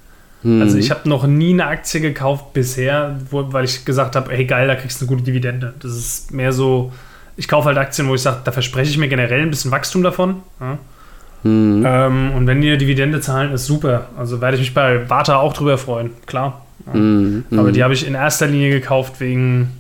Mhm. 0.44 0.62
Also 0.62 0.78
ich 0.78 0.92
habe 0.92 1.08
noch 1.10 1.26
nie 1.26 1.54
eine 1.54 1.68
Aktie 1.68 2.02
gekauft 2.02 2.54
bisher, 2.54 3.20
wo, 3.30 3.52
weil 3.52 3.66
ich 3.66 3.86
gesagt 3.86 4.16
habe, 4.16 4.32
hey 4.32 4.46
geil, 4.46 4.68
da 4.68 4.76
kriegst 4.76 5.02
du 5.02 5.06
eine 5.06 5.10
gute 5.10 5.24
Dividende. 5.24 5.74
Das 5.80 5.92
ist 5.92 6.34
mehr 6.34 6.52
so, 6.52 6.92
ich 7.36 7.48
kaufe 7.48 7.68
halt 7.68 7.78
Aktien, 7.78 8.08
wo 8.08 8.16
ich 8.16 8.22
sage, 8.22 8.42
da 8.44 8.52
verspreche 8.52 8.92
ich 8.92 8.98
mir 8.98 9.08
generell 9.08 9.42
ein 9.42 9.50
bisschen 9.50 9.72
Wachstum 9.72 10.04
davon. 10.04 10.38
Ja. 10.60 10.78
Mhm. 11.44 11.84
Ähm, 11.86 12.32
und 12.36 12.48
wenn 12.48 12.62
die 12.62 12.68
eine 12.68 12.78
Dividende 12.78 13.22
zahlen, 13.22 13.52
ist 13.54 13.66
super. 13.66 14.10
Also 14.18 14.42
werde 14.42 14.56
ich 14.56 14.62
mich 14.62 14.74
bei 14.74 15.10
Warta 15.10 15.38
auch 15.38 15.54
drüber 15.54 15.78
freuen, 15.78 16.12
klar. 16.26 16.66
Ja. 16.88 17.00
Mhm. 17.00 17.46
Aber 17.52 17.72
die 17.72 17.84
habe 17.84 17.94
ich 17.94 18.08
in 18.08 18.16
erster 18.16 18.48
Linie 18.48 18.72
gekauft 18.72 19.20
wegen 19.20 19.72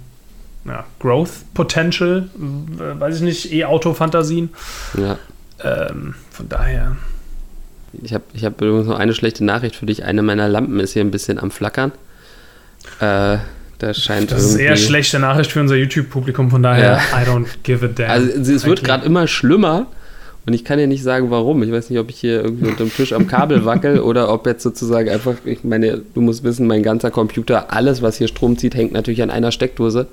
ja, 0.68 0.86
Growth 1.00 1.54
Potential, 1.54 2.30
weiß 2.36 3.18
ich 3.18 3.22
nicht, 3.22 3.54
E-Auto-Fantasien. 3.54 4.50
Ja. 4.98 5.18
Ähm, 5.64 6.16
von 6.32 6.50
daher. 6.50 6.98
Ich 8.04 8.14
habe 8.14 8.24
ich 8.34 8.46
hab 8.46 8.62
übrigens 8.62 8.88
noch 8.88 9.00
eine 9.00 9.14
schlechte 9.14 9.44
Nachricht 9.44 9.76
für 9.76 9.86
dich. 9.86 10.04
Eine 10.04 10.22
meiner 10.22 10.48
Lampen 10.48 10.80
ist 10.80 10.94
hier 10.94 11.04
ein 11.04 11.12
bisschen 11.12 11.40
am 11.40 11.52
Flackern. 11.52 11.92
Äh, 13.00 13.38
da 13.80 13.94
scheint 13.94 14.32
das 14.32 14.44
ist 14.44 14.56
eher 14.56 14.76
schlechte 14.76 15.20
Nachricht 15.20 15.52
für 15.52 15.60
unser 15.60 15.76
YouTube-Publikum, 15.76 16.50
von 16.50 16.64
daher, 16.64 17.00
ja. 17.12 17.22
I 17.22 17.26
don't 17.28 17.48
give 17.64 17.86
a 17.86 17.90
damn. 17.90 18.10
Also 18.10 18.52
es 18.52 18.66
wird 18.66 18.84
gerade 18.84 19.06
immer 19.06 19.28
schlimmer 19.28 19.88
und 20.48 20.54
ich 20.54 20.64
kann 20.64 20.80
dir 20.80 20.88
nicht 20.88 21.04
sagen, 21.04 21.30
warum. 21.30 21.62
Ich 21.62 21.72
weiß 21.72 21.90
nicht, 21.90 22.00
ob 22.00 22.10
ich 22.10 22.18
hier 22.18 22.44
irgendwie 22.44 22.70
unter 22.70 22.86
dem 22.86 22.94
Tisch 22.94 23.14
am 23.14 23.28
Kabel 23.28 23.66
wackel 23.66 24.00
oder 24.02 24.34
ob 24.34 24.48
jetzt 24.48 24.64
sozusagen 24.64 25.10
einfach, 25.10 25.36
ich 25.46 25.64
meine, 25.64 26.02
du 26.14 26.22
musst 26.22 26.44
wissen, 26.44 26.66
mein 26.66 26.84
ganzer 26.84 27.12
Computer, 27.12 27.72
alles, 27.72 28.02
was 28.02 28.18
hier 28.18 28.28
Strom 28.28 28.58
zieht, 28.58 28.74
hängt 28.74 28.94
natürlich 28.94 29.22
an 29.22 29.30
einer 29.30 29.52
Steckdose. 29.52 30.08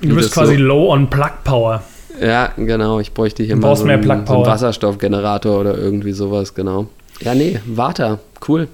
Du 0.00 0.14
bist 0.14 0.32
quasi 0.32 0.56
so. 0.56 0.62
low 0.62 0.92
on 0.92 1.08
Plug 1.08 1.32
Power. 1.44 1.82
Ja, 2.20 2.52
genau. 2.56 3.00
Ich 3.00 3.12
bräuchte 3.12 3.42
hier 3.42 3.56
du 3.56 3.60
mal 3.60 3.76
so, 3.76 3.84
einen, 3.84 4.02
so 4.02 4.10
einen 4.10 4.46
Wasserstoffgenerator 4.46 5.60
oder 5.60 5.76
irgendwie 5.76 6.12
sowas, 6.12 6.54
genau. 6.54 6.86
Ja, 7.20 7.34
nee, 7.34 7.58
Warta, 7.66 8.18
cool. 8.48 8.68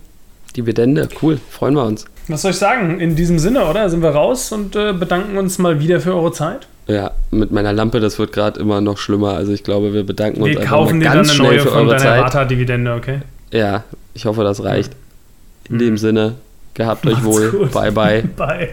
Dividende, 0.56 1.08
cool, 1.22 1.38
freuen 1.50 1.74
wir 1.74 1.84
uns. 1.84 2.04
Was 2.28 2.42
soll 2.42 2.50
ich 2.50 2.58
sagen? 2.58 3.00
In 3.00 3.16
diesem 3.16 3.38
Sinne, 3.38 3.66
oder? 3.66 3.88
Sind 3.88 4.02
wir 4.02 4.10
raus 4.10 4.52
und 4.52 4.74
äh, 4.74 4.92
bedanken 4.92 5.38
uns 5.38 5.58
mal 5.58 5.80
wieder 5.80 6.00
für 6.00 6.14
eure 6.14 6.32
Zeit. 6.32 6.66
Ja, 6.86 7.12
mit 7.30 7.52
meiner 7.52 7.72
Lampe, 7.72 8.00
das 8.00 8.18
wird 8.18 8.32
gerade 8.32 8.58
immer 8.58 8.80
noch 8.80 8.98
schlimmer. 8.98 9.34
Also 9.34 9.52
ich 9.52 9.62
glaube, 9.62 9.92
wir 9.92 10.04
bedanken 10.04 10.44
wir 10.44 10.46
uns 10.46 10.56
einfach 10.56 10.92
mal 10.92 10.98
ganz 10.98 11.32
schnell 11.32 11.48
neue 11.48 11.60
für 11.60 11.72
eure 11.72 11.96
Zeit. 11.96 12.22
Warta-Dividende, 12.22 12.94
okay? 12.94 13.20
Ja, 13.52 13.84
ich 14.14 14.26
hoffe, 14.26 14.42
das 14.42 14.62
reicht. 14.64 14.92
In 15.68 15.76
mhm. 15.76 15.78
dem 15.78 15.98
Sinne, 15.98 16.34
gehabt 16.74 17.06
euch 17.06 17.22
wohl. 17.22 17.50
Gut. 17.50 17.72
Bye, 17.72 17.92
bye. 17.92 18.22
bye. 18.36 18.70